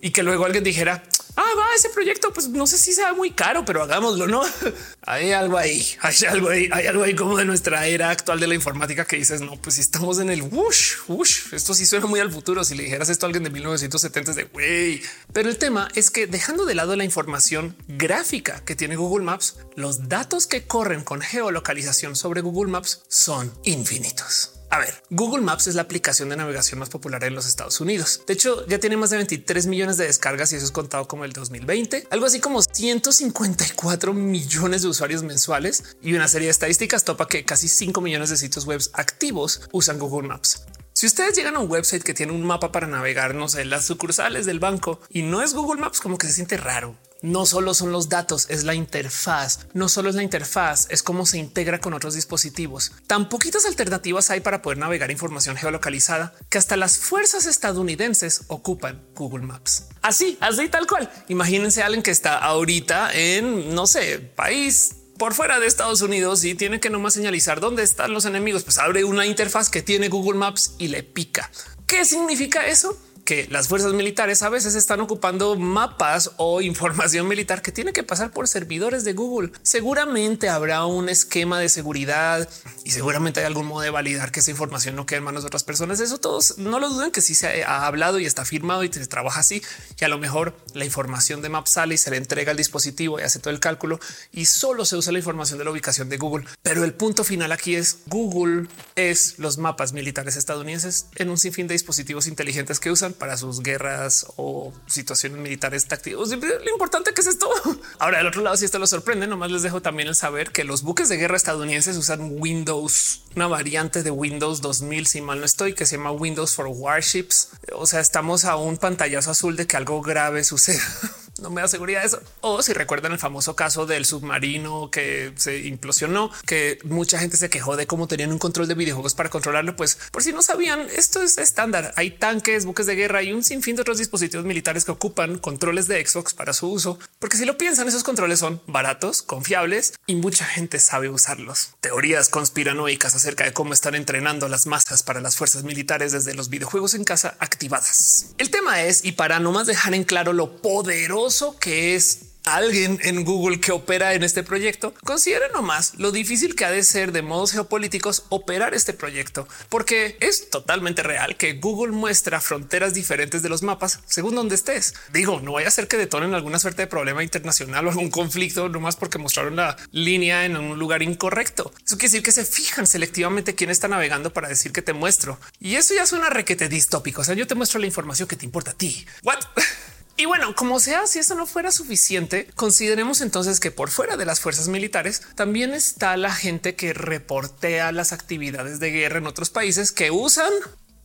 y 0.01 0.11
que 0.11 0.25
luego 0.25 0.45
alguien 0.45 0.65
dijera, 0.65 1.05
ah, 1.37 1.53
va 1.59 1.75
ese 1.77 1.91
proyecto, 1.91 2.33
pues 2.33 2.49
no 2.49 2.67
sé 2.67 2.79
si 2.79 2.93
sea 2.93 3.13
muy 3.13 3.31
caro, 3.31 3.65
pero 3.65 3.83
hagámoslo, 3.83 4.27
¿no? 4.27 4.43
hay 5.03 5.33
algo 5.33 5.59
ahí, 5.59 5.87
hay 6.01 6.17
algo 6.29 6.49
ahí, 6.51 6.69
hay 6.73 6.87
algo 6.87 7.03
ahí 7.03 7.15
como 7.15 7.37
de 7.37 7.45
nuestra 7.45 7.87
era 7.87 8.11
actual 8.11 8.41
de 8.41 8.47
la 8.47 8.55
informática 8.55 9.05
que 9.05 9.17
dices, 9.17 9.41
no, 9.41 9.57
pues 9.57 9.77
si 9.77 9.81
estamos 9.81 10.19
en 10.19 10.31
el 10.31 10.43
wush, 10.43 10.97
wush, 11.09 11.53
esto 11.53 11.75
sí 11.75 11.87
suena 11.87 12.07
muy 12.07 12.21
al 12.21 12.31
futuro. 12.31 12.65
Si 12.65 12.75
le 12.75 12.85
dijeras 12.85 13.09
esto 13.09 13.27
a 13.27 13.29
alguien 13.29 13.45
de 13.45 13.51
1970 13.51 14.31
es 14.31 14.37
de 14.37 14.45
güey. 14.45 15.03
Pero 15.33 15.49
el 15.49 15.59
tema 15.59 15.89
es 15.95 16.11
que 16.11 16.27
dejando 16.27 16.65
de 16.65 16.75
lado 16.75 16.97
la 16.97 17.05
información 17.05 17.77
gráfica 17.89 18.65
que 18.65 18.77
tiene 18.77 18.97
Google 18.97 19.25
Maps, 19.25 19.57
los 19.77 20.09
datos 20.09 20.47
que 20.47 20.67
corren 20.67 21.05
con 21.05 21.21
geolocalización 21.21 22.17
sobre 22.17 22.41
Google 22.41 22.71
Maps 22.71 23.03
son 23.09 23.53
infinitos. 23.65 24.60
A 24.73 24.79
ver, 24.79 25.03
Google 25.11 25.43
Maps 25.43 25.67
es 25.67 25.75
la 25.75 25.83
aplicación 25.83 26.29
de 26.29 26.37
navegación 26.37 26.79
más 26.79 26.91
popular 26.91 27.25
en 27.25 27.35
los 27.35 27.45
Estados 27.45 27.81
Unidos. 27.81 28.23
De 28.29 28.35
hecho, 28.35 28.65
ya 28.69 28.79
tiene 28.79 28.97
más 28.97 29.11
de 29.11 29.17
23 29.17 29.67
millones 29.67 29.97
de 29.97 30.07
descargas 30.07 30.53
y 30.53 30.57
eso 30.57 30.65
es 30.65 30.71
contado 30.71 31.09
como 31.09 31.25
el 31.25 31.33
2020, 31.33 32.07
algo 32.09 32.27
así 32.27 32.39
como 32.39 32.63
154 32.63 34.15
millones 34.15 34.83
de 34.83 34.89
usuarios 34.89 35.25
mensuales 35.25 35.97
y 36.01 36.15
una 36.15 36.29
serie 36.29 36.47
de 36.47 36.53
estadísticas 36.53 37.03
topa 37.03 37.27
que 37.27 37.45
casi 37.45 37.67
5 37.67 38.01
millones 38.01 38.31
de 38.31 38.37
sitios 38.37 38.65
web 38.65 38.81
activos 38.93 39.63
usan 39.73 39.99
Google 39.99 40.29
Maps. 40.29 40.63
Si 40.93 41.07
ustedes 41.07 41.35
llegan 41.35 41.57
a 41.57 41.61
un 41.61 41.71
website 41.71 42.05
que 42.05 42.15
tiene 42.15 42.33
un 42.33 42.45
mapa 42.45 42.71
para 42.71 42.87
navegar, 42.87 43.35
no 43.35 43.49
sé, 43.49 43.65
las 43.65 43.87
sucursales 43.87 44.47
del 44.47 44.61
banco 44.61 45.01
y 45.09 45.23
no 45.23 45.43
es 45.43 45.53
Google 45.53 45.81
Maps, 45.81 46.01
como 46.01 46.17
que 46.17 46.29
se 46.29 46.35
siente 46.35 46.57
raro 46.57 46.97
no 47.23 47.47
solo 47.47 47.75
son 47.75 47.93
los 47.93 48.09
datos, 48.09 48.47
es 48.49 48.65
la 48.65 48.75
interfaz. 48.75 49.67
No 49.73 49.89
solo 49.89 50.11
es 50.11 50.15
la 50.17 50.23
interfaz, 50.23 50.87
es 50.91 51.03
cómo 51.03 51.27
se 51.27 51.39
integra 51.39 51.81
con 51.81 51.95
otros 51.95 52.15
dispositivos. 52.15 52.93
Tan 53.07 53.29
poquitas 53.29 53.67
alternativas 53.67 54.31
hay 54.31 54.41
para 54.41 54.63
poder 54.63 54.79
navegar 54.79 55.11
información 55.11 55.57
geolocalizada 55.57 56.35
que 56.49 56.59
hasta 56.59 56.77
las 56.77 56.99
fuerzas 56.99 57.47
estadounidenses 57.47 58.43
ocupan 58.49 59.03
Google 59.15 59.47
Maps. 59.47 59.85
Así, 60.03 60.39
así 60.41 60.69
tal 60.69 60.87
cual. 60.87 61.11
Imagínense 61.29 61.83
a 61.83 61.87
alguien 61.87 62.03
que 62.03 62.11
está 62.11 62.39
ahorita 62.39 63.13
en, 63.13 63.75
no 63.75 63.87
sé, 63.87 64.19
país 64.19 64.97
por 65.19 65.35
fuera 65.35 65.61
de 65.61 65.67
Estados 65.67 66.01
Unidos 66.01 66.45
y 66.45 66.55
tiene 66.55 66.81
que 66.81 66.89
nomás 66.89 67.13
señalizar 67.13 67.61
dónde 67.61 67.83
están 67.83 68.15
los 68.15 68.25
enemigos, 68.25 68.65
pues 68.65 68.79
abre 68.79 69.05
una 69.05 69.27
interfaz 69.27 69.69
que 69.69 69.83
tiene 69.83 70.09
Google 70.09 70.39
Maps 70.39 70.77
y 70.79 70.89
le 70.89 71.03
pica. 71.03 71.51
¿Qué 71.87 72.07
significa 72.07 72.67
eso? 72.67 72.97
Que 73.31 73.47
las 73.49 73.69
fuerzas 73.69 73.93
militares 73.93 74.43
a 74.43 74.49
veces 74.49 74.75
están 74.75 74.99
ocupando 75.01 75.55
mapas 75.55 76.33
o 76.37 76.61
información 76.61 77.29
militar 77.29 77.63
que 77.63 77.71
tiene 77.71 77.93
que 77.93 78.03
pasar 78.03 78.33
por 78.33 78.49
servidores 78.49 79.05
de 79.05 79.13
Google. 79.13 79.53
Seguramente 79.63 80.49
habrá 80.49 80.85
un 80.85 81.09
esquema 81.09 81.61
de 81.61 81.69
seguridad 81.69 82.49
y 82.85 82.91
seguramente 82.91 83.39
hay 83.39 83.47
algún 83.47 83.67
modo 83.67 83.83
de 83.83 83.91
validar 83.91 84.33
que 84.33 84.41
esa 84.41 84.51
información 84.51 84.97
no 84.97 85.07
quede 85.07 85.19
en 85.19 85.25
manos 85.27 85.45
de 85.45 85.47
otras 85.47 85.63
personas. 85.63 86.01
Eso 86.01 86.19
todos 86.19 86.59
no 86.59 86.81
lo 86.81 86.89
duden 86.89 87.13
que 87.13 87.21
sí 87.21 87.37
se 87.37 87.63
ha 87.63 87.87
hablado 87.87 88.19
y 88.19 88.27
está 88.27 88.45
firmado 88.45 88.83
y 88.83 88.93
se 88.93 89.07
trabaja 89.07 89.39
así. 89.39 89.63
Y 90.01 90.05
a 90.05 90.09
lo 90.09 90.19
mejor 90.19 90.57
la 90.75 90.85
información 90.85 91.41
de 91.41 91.51
Maps 91.51 91.71
sale 91.71 91.95
y 91.95 91.99
se 91.99 92.11
le 92.11 92.17
entrega 92.17 92.51
al 92.51 92.57
dispositivo 92.57 93.21
y 93.21 93.23
hace 93.23 93.39
todo 93.39 93.55
el 93.55 93.61
cálculo 93.61 94.01
y 94.33 94.47
solo 94.47 94.85
se 94.85 94.97
usa 94.97 95.13
la 95.13 95.19
información 95.19 95.57
de 95.61 95.67
la 95.67 95.71
ubicación 95.71 96.09
de 96.09 96.17
Google. 96.17 96.47
Pero 96.63 96.83
el 96.83 96.95
punto 96.95 97.23
final 97.23 97.53
aquí 97.53 97.77
es 97.77 97.99
Google 98.09 98.67
es 98.97 99.39
los 99.39 99.57
mapas 99.57 99.93
militares 99.93 100.35
estadounidenses 100.35 101.07
en 101.15 101.31
un 101.31 101.39
sinfín 101.39 101.69
de 101.69 101.75
dispositivos 101.75 102.27
inteligentes 102.27 102.81
que 102.81 102.91
usan 102.91 103.15
para 103.21 103.37
sus 103.37 103.63
guerras 103.63 104.27
o 104.35 104.73
situaciones 104.87 105.39
militares 105.39 105.87
tácticas. 105.87 106.29
Lo 106.31 106.73
importante 106.73 107.15
que 107.15 107.21
es 107.21 107.29
esto. 107.29 107.49
Ahora, 108.01 108.19
del 108.19 108.27
otro 108.27 108.43
lado, 108.43 108.57
si 108.57 108.65
esto 108.65 108.81
lo 108.81 108.89
sorprende, 108.89 109.29
nomás 109.29 109.53
les 109.53 109.63
dejo 109.63 109.81
también 109.81 110.09
el 110.09 110.17
saber 110.17 110.51
que 110.51 110.65
los 110.65 110.83
buques 110.83 111.09
de 111.09 111.19
guerra 111.19 111.37
estadounidenses 111.37 111.97
usan 111.97 112.41
Windows, 112.41 113.23
una 113.37 113.47
variante 113.47 114.03
de 114.03 114.11
Windows 114.11 114.61
2000, 114.61 115.07
si 115.07 115.21
mal 115.21 115.39
no 115.39 115.47
estoy, 115.47 115.75
que 115.75 115.87
se 115.87 115.97
llama 115.97 116.11
Windows 116.11 116.57
for 116.57 116.67
Warships. 116.67 117.51
O 117.75 117.87
sea, 117.87 118.01
estamos 118.01 118.45
a 118.45 118.57
un 118.57 118.79
pantallazo 118.79 119.31
azul 119.31 119.55
de 119.55 119.69
que 119.69 119.77
algo 119.77 120.03
grave 120.03 120.43
suceda. 120.43 120.83
no 121.41 121.51
me 121.51 121.61
da 121.61 121.69
seguridad 121.69 122.05
eso. 122.05 122.21
O 122.41 122.63
si 122.63 122.73
recuerdan 122.73 123.13
el 123.13 123.19
famoso 123.19 123.57
caso 123.57 123.87
del 123.87 124.05
submarino 124.05 124.91
que 124.91 125.33
se 125.37 125.67
implosionó, 125.67 126.31
que 126.47 126.79
mucha 126.85 127.19
gente 127.19 127.37
se 127.37 127.51
quejó 127.51 127.77
de 127.77 127.87
cómo 127.87 128.09
tenían 128.09 128.33
un 128.33 128.39
control 128.39 128.69
de 128.69 128.75
videojuegos 128.75 129.15
para 129.15 129.31
controlarlo. 129.31 129.77
Pues 129.77 129.99
por 130.13 130.23
si 130.23 130.33
no 130.33 130.43
sabían, 130.43 130.87
esto 130.95 131.23
es 131.23 131.39
estándar. 131.39 131.93
Hay 131.97 132.13
tanques, 132.13 132.65
buques 132.65 132.87
de 132.87 132.95
guerra 132.95 133.23
y 133.23 133.33
un 133.33 133.43
sinfín 133.43 133.77
de 133.77 133.83
otros 133.83 133.99
dispositivos 133.99 134.45
militares 134.45 134.85
que 134.85 134.93
ocupan 134.93 135.39
controles 135.39 135.89
de 135.89 136.05
Xbox 136.05 136.35
para 136.35 136.53
su 136.53 136.69
uso. 136.69 136.99
Porque 137.19 137.37
si 137.37 137.45
lo 137.45 137.57
piensan, 137.57 137.89
esos 137.89 138.03
controles 138.03 138.39
son 138.39 138.61
baratos, 138.67 139.23
confiables 139.23 139.95
y 140.07 140.17
mucha 140.17 140.45
gente 140.45 140.79
sabe 140.79 141.09
usarlos. 141.09 141.71
Teorías 141.81 142.29
conspiranoicas 142.29 143.15
acerca 143.15 143.45
de 143.45 143.53
cómo 143.53 143.73
están 143.73 143.95
entrenando 143.95 144.49
las 144.49 144.67
masas 144.67 145.03
para 145.03 145.21
las 145.21 145.37
fuerzas 145.37 145.65
militares 145.65 146.13
desde 146.13 146.35
los 146.35 146.51
videojuegos 146.51 146.95
en 146.95 147.05
casa 147.05 147.37
activadas. 147.39 148.35
El 148.39 148.51
tema 148.51 148.83
es, 148.83 149.05
y 149.05 149.13
para 149.13 149.41
no 149.41 149.53
más 149.53 149.67
dejar 149.67 149.95
en 149.95 150.05
claro 150.05 150.33
lo 150.33 150.61
poderoso 150.61 151.30
que 151.61 151.95
es 151.95 152.31
alguien 152.45 152.99
en 153.03 153.25
Google 153.25 153.61
que 153.61 153.71
opera 153.71 154.15
en 154.15 154.23
este 154.23 154.43
proyecto, 154.43 154.95
considere 155.05 155.49
nomás 155.53 155.95
lo 155.99 156.11
difícil 156.11 156.57
que 156.57 156.65
ha 156.65 156.71
de 156.71 156.83
ser 156.83 157.13
de 157.13 157.23
modos 157.23 157.53
geopolíticos 157.53 158.25
operar 158.31 158.75
este 158.75 158.93
proyecto, 158.93 159.47
porque 159.69 160.17
es 160.21 160.51
totalmente 160.51 161.03
real 161.03 161.37
que 161.37 161.55
Google 161.55 161.93
muestra 161.93 162.41
fronteras 162.41 162.95
diferentes 162.95 163.43
de 163.43 163.49
los 163.49 163.63
mapas 163.63 164.01
según 164.07 164.35
donde 164.35 164.55
estés. 164.55 164.95
Digo, 165.13 165.41
no 165.41 165.53
vaya 165.53 165.69
a 165.69 165.71
ser 165.71 165.87
que 165.87 165.97
detonen 165.97 166.35
alguna 166.35 166.59
suerte 166.59 166.83
de 166.83 166.87
problema 166.89 167.23
internacional 167.23 167.87
o 167.87 167.91
algún 167.91 168.11
conflicto 168.11 168.69
nomás 168.69 168.97
porque 168.97 169.19
mostraron 169.19 169.57
la 169.57 169.77
línea 169.93 170.45
en 170.45 170.57
un 170.57 170.79
lugar 170.79 171.03
incorrecto. 171.03 171.73
Eso 171.85 171.97
quiere 171.97 172.11
decir 172.11 172.23
que 172.23 172.33
se 172.33 172.45
fijan 172.45 172.87
selectivamente 172.87 173.55
quién 173.55 173.71
está 173.71 173.87
navegando 173.87 174.33
para 174.33 174.49
decir 174.49 174.73
que 174.73 174.83
te 174.83 174.93
muestro. 174.93 175.39
Y 175.61 175.77
eso 175.77 175.95
ya 175.95 176.07
suena 176.07 176.31
requete 176.31 176.69
distópico. 176.69 177.21
O 177.21 177.25
sea, 177.25 177.35
yo 177.35 177.47
te 177.47 177.55
muestro 177.55 177.79
la 177.79 177.87
información 177.87 178.27
que 178.27 178.37
te 178.37 178.45
importa 178.45 178.73
a 178.73 178.75
ti. 178.75 179.07
What? 179.23 179.39
Y 180.21 180.27
bueno, 180.27 180.55
como 180.55 180.81
sea, 180.81 181.07
si 181.07 181.19
eso 181.19 181.35
no 181.35 181.47
fuera 181.47 181.73
suficiente, 181.73 182.47
consideremos 182.55 183.23
entonces 183.23 183.59
que 183.59 183.71
por 183.71 183.89
fuera 183.89 184.19
de 184.19 184.27
las 184.27 184.39
fuerzas 184.39 184.69
militares 184.69 185.23
también 185.35 185.73
está 185.73 186.15
la 186.19 186.31
gente 186.31 186.75
que 186.75 186.93
reportea 186.93 187.91
las 187.91 188.13
actividades 188.13 188.81
de 188.81 188.91
guerra 188.91 189.17
en 189.17 189.27
otros 189.27 189.49
países 189.49 189.93
que 189.93 190.11
usan 190.11 190.53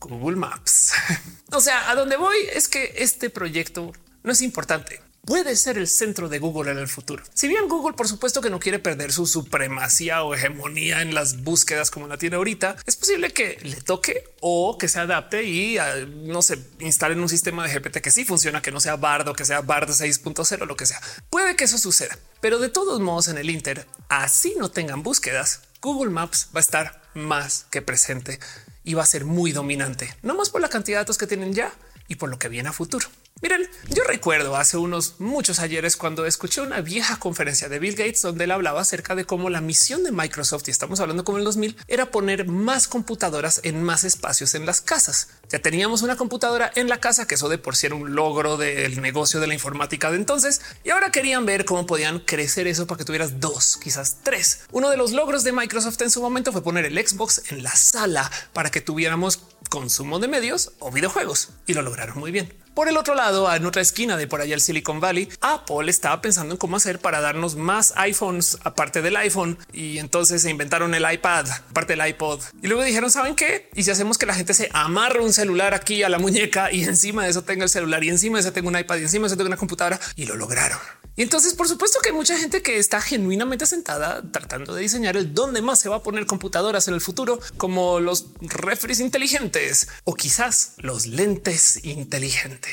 Google 0.00 0.36
Maps. 0.36 0.92
o 1.50 1.62
sea, 1.62 1.88
a 1.90 1.94
dónde 1.94 2.18
voy 2.18 2.36
es 2.52 2.68
que 2.68 2.92
este 2.98 3.30
proyecto 3.30 3.94
no 4.22 4.32
es 4.32 4.42
importante 4.42 5.00
puede 5.26 5.56
ser 5.56 5.76
el 5.76 5.88
centro 5.88 6.28
de 6.28 6.38
Google 6.38 6.70
en 6.70 6.78
el 6.78 6.88
futuro. 6.88 7.22
Si 7.34 7.48
bien 7.48 7.68
Google, 7.68 7.94
por 7.94 8.08
supuesto 8.08 8.40
que 8.40 8.48
no 8.48 8.60
quiere 8.60 8.78
perder 8.78 9.12
su 9.12 9.26
supremacía 9.26 10.22
o 10.22 10.34
hegemonía 10.34 11.02
en 11.02 11.14
las 11.14 11.42
búsquedas 11.42 11.90
como 11.90 12.06
la 12.06 12.16
tiene 12.16 12.36
ahorita, 12.36 12.76
es 12.86 12.96
posible 12.96 13.32
que 13.32 13.58
le 13.62 13.76
toque 13.76 14.24
o 14.40 14.78
que 14.78 14.88
se 14.88 15.00
adapte 15.00 15.42
y 15.42 15.78
ah, 15.78 16.06
no 16.06 16.40
se 16.42 16.58
instalen 16.78 17.20
un 17.20 17.28
sistema 17.28 17.66
de 17.66 17.74
GPT 17.74 17.98
que 17.98 18.12
sí 18.12 18.24
funciona, 18.24 18.62
que 18.62 18.70
no 18.70 18.80
sea 18.80 18.96
Bardo, 18.96 19.34
que 19.34 19.44
sea 19.44 19.60
Bard 19.60 19.90
6.0, 19.90 20.64
lo 20.64 20.76
que 20.76 20.86
sea. 20.86 21.00
Puede 21.28 21.56
que 21.56 21.64
eso 21.64 21.76
suceda, 21.76 22.16
pero 22.40 22.60
de 22.60 22.68
todos 22.68 23.00
modos 23.00 23.28
en 23.28 23.36
el 23.36 23.50
Inter, 23.50 23.86
así 24.08 24.54
no 24.56 24.70
tengan 24.70 25.02
búsquedas, 25.02 25.62
Google 25.82 26.12
Maps 26.12 26.48
va 26.54 26.60
a 26.60 26.60
estar 26.60 27.02
más 27.14 27.66
que 27.70 27.82
presente 27.82 28.38
y 28.84 28.94
va 28.94 29.02
a 29.02 29.06
ser 29.06 29.24
muy 29.24 29.50
dominante, 29.50 30.14
no 30.22 30.36
más 30.36 30.50
por 30.50 30.60
la 30.60 30.68
cantidad 30.68 30.98
de 30.98 31.02
datos 31.02 31.18
que 31.18 31.26
tienen 31.26 31.52
ya 31.52 31.72
y 32.08 32.16
por 32.16 32.30
lo 32.30 32.38
que 32.38 32.48
viene 32.48 32.68
a 32.68 32.72
futuro. 32.72 33.08
Miren, 33.42 33.68
yo 33.90 34.02
recuerdo 34.04 34.56
hace 34.56 34.78
unos 34.78 35.16
muchos 35.18 35.58
ayeres 35.58 35.98
cuando 35.98 36.24
escuché 36.24 36.62
una 36.62 36.80
vieja 36.80 37.18
conferencia 37.18 37.68
de 37.68 37.78
Bill 37.78 37.94
Gates 37.94 38.22
donde 38.22 38.44
él 38.44 38.50
hablaba 38.50 38.80
acerca 38.80 39.14
de 39.14 39.26
cómo 39.26 39.50
la 39.50 39.60
misión 39.60 40.04
de 40.04 40.10
Microsoft, 40.10 40.66
y 40.68 40.70
estamos 40.70 41.00
hablando 41.00 41.22
como 41.22 41.36
el 41.36 41.44
2000, 41.44 41.76
era 41.86 42.10
poner 42.10 42.48
más 42.48 42.88
computadoras 42.88 43.60
en 43.62 43.82
más 43.82 44.04
espacios 44.04 44.54
en 44.54 44.64
las 44.64 44.80
casas. 44.80 45.28
Ya 45.50 45.58
teníamos 45.58 46.00
una 46.00 46.16
computadora 46.16 46.72
en 46.76 46.88
la 46.88 46.98
casa, 46.98 47.26
que 47.26 47.34
eso 47.34 47.50
de 47.50 47.58
por 47.58 47.76
sí 47.76 47.84
era 47.84 47.94
un 47.94 48.14
logro 48.14 48.56
del 48.56 49.02
negocio 49.02 49.38
de 49.38 49.48
la 49.48 49.54
informática 49.54 50.10
de 50.10 50.16
entonces, 50.16 50.62
y 50.82 50.88
ahora 50.88 51.12
querían 51.12 51.44
ver 51.44 51.66
cómo 51.66 51.84
podían 51.84 52.20
crecer 52.20 52.66
eso 52.66 52.86
para 52.86 52.96
que 52.96 53.04
tuvieras 53.04 53.38
dos, 53.38 53.76
quizás 53.76 54.16
tres. 54.22 54.60
Uno 54.72 54.88
de 54.88 54.96
los 54.96 55.12
logros 55.12 55.44
de 55.44 55.52
Microsoft 55.52 56.00
en 56.00 56.10
su 56.10 56.22
momento 56.22 56.52
fue 56.52 56.62
poner 56.62 56.86
el 56.86 57.06
Xbox 57.06 57.42
en 57.50 57.62
la 57.62 57.76
sala 57.76 58.30
para 58.54 58.70
que 58.70 58.80
tuviéramos 58.80 59.40
consumo 59.68 60.18
de 60.18 60.28
medios 60.28 60.72
o 60.78 60.90
videojuegos, 60.90 61.50
y 61.66 61.74
lo 61.74 61.82
lograron 61.82 62.18
muy 62.18 62.30
bien. 62.30 62.65
Por 62.76 62.90
el 62.90 62.98
otro 62.98 63.14
lado, 63.14 63.50
en 63.54 63.64
otra 63.64 63.80
esquina 63.80 64.18
de 64.18 64.26
por 64.26 64.42
allá 64.42 64.54
el 64.54 64.60
Silicon 64.60 65.00
Valley, 65.00 65.30
Apple 65.40 65.88
estaba 65.90 66.20
pensando 66.20 66.52
en 66.52 66.58
cómo 66.58 66.76
hacer 66.76 66.98
para 66.98 67.22
darnos 67.22 67.56
más 67.56 67.94
iPhones 67.96 68.58
aparte 68.64 69.00
del 69.00 69.16
iPhone 69.16 69.56
y 69.72 69.96
entonces 69.96 70.42
se 70.42 70.50
inventaron 70.50 70.94
el 70.94 71.10
iPad, 71.10 71.48
aparte 71.70 71.96
del 71.96 72.06
iPod. 72.06 72.42
Y 72.60 72.66
luego 72.66 72.82
dijeron, 72.82 73.10
¿saben 73.10 73.34
qué? 73.34 73.70
Y 73.74 73.84
si 73.84 73.90
hacemos 73.90 74.18
que 74.18 74.26
la 74.26 74.34
gente 74.34 74.52
se 74.52 74.68
amarre 74.74 75.20
un 75.20 75.32
celular 75.32 75.72
aquí 75.72 76.02
a 76.02 76.10
la 76.10 76.18
muñeca 76.18 76.70
y 76.70 76.84
encima 76.84 77.24
de 77.24 77.30
eso 77.30 77.40
tenga 77.40 77.64
el 77.64 77.70
celular 77.70 78.04
y 78.04 78.10
encima 78.10 78.36
de 78.36 78.42
eso 78.42 78.52
tenga 78.52 78.68
un 78.68 78.78
iPad 78.78 78.98
y 78.98 79.02
encima 79.04 79.22
de 79.22 79.28
eso 79.28 79.36
tenga 79.38 79.48
una 79.48 79.56
computadora 79.56 79.98
y 80.14 80.26
lo 80.26 80.36
lograron. 80.36 80.78
Y 81.18 81.22
entonces, 81.22 81.54
por 81.54 81.66
supuesto 81.66 81.98
que 82.02 82.10
hay 82.10 82.14
mucha 82.14 82.36
gente 82.36 82.60
que 82.60 82.76
está 82.76 83.00
genuinamente 83.00 83.64
sentada 83.64 84.22
tratando 84.30 84.74
de 84.74 84.82
diseñar 84.82 85.16
el 85.16 85.32
dónde 85.32 85.62
más 85.62 85.78
se 85.78 85.88
va 85.88 85.96
a 85.96 86.02
poner 86.02 86.26
computadoras 86.26 86.88
en 86.88 86.94
el 86.94 87.00
futuro, 87.00 87.40
como 87.56 88.00
los 88.00 88.26
refres 88.42 89.00
inteligentes 89.00 89.88
o 90.04 90.14
quizás 90.14 90.74
los 90.76 91.06
lentes 91.06 91.82
inteligentes. 91.86 92.65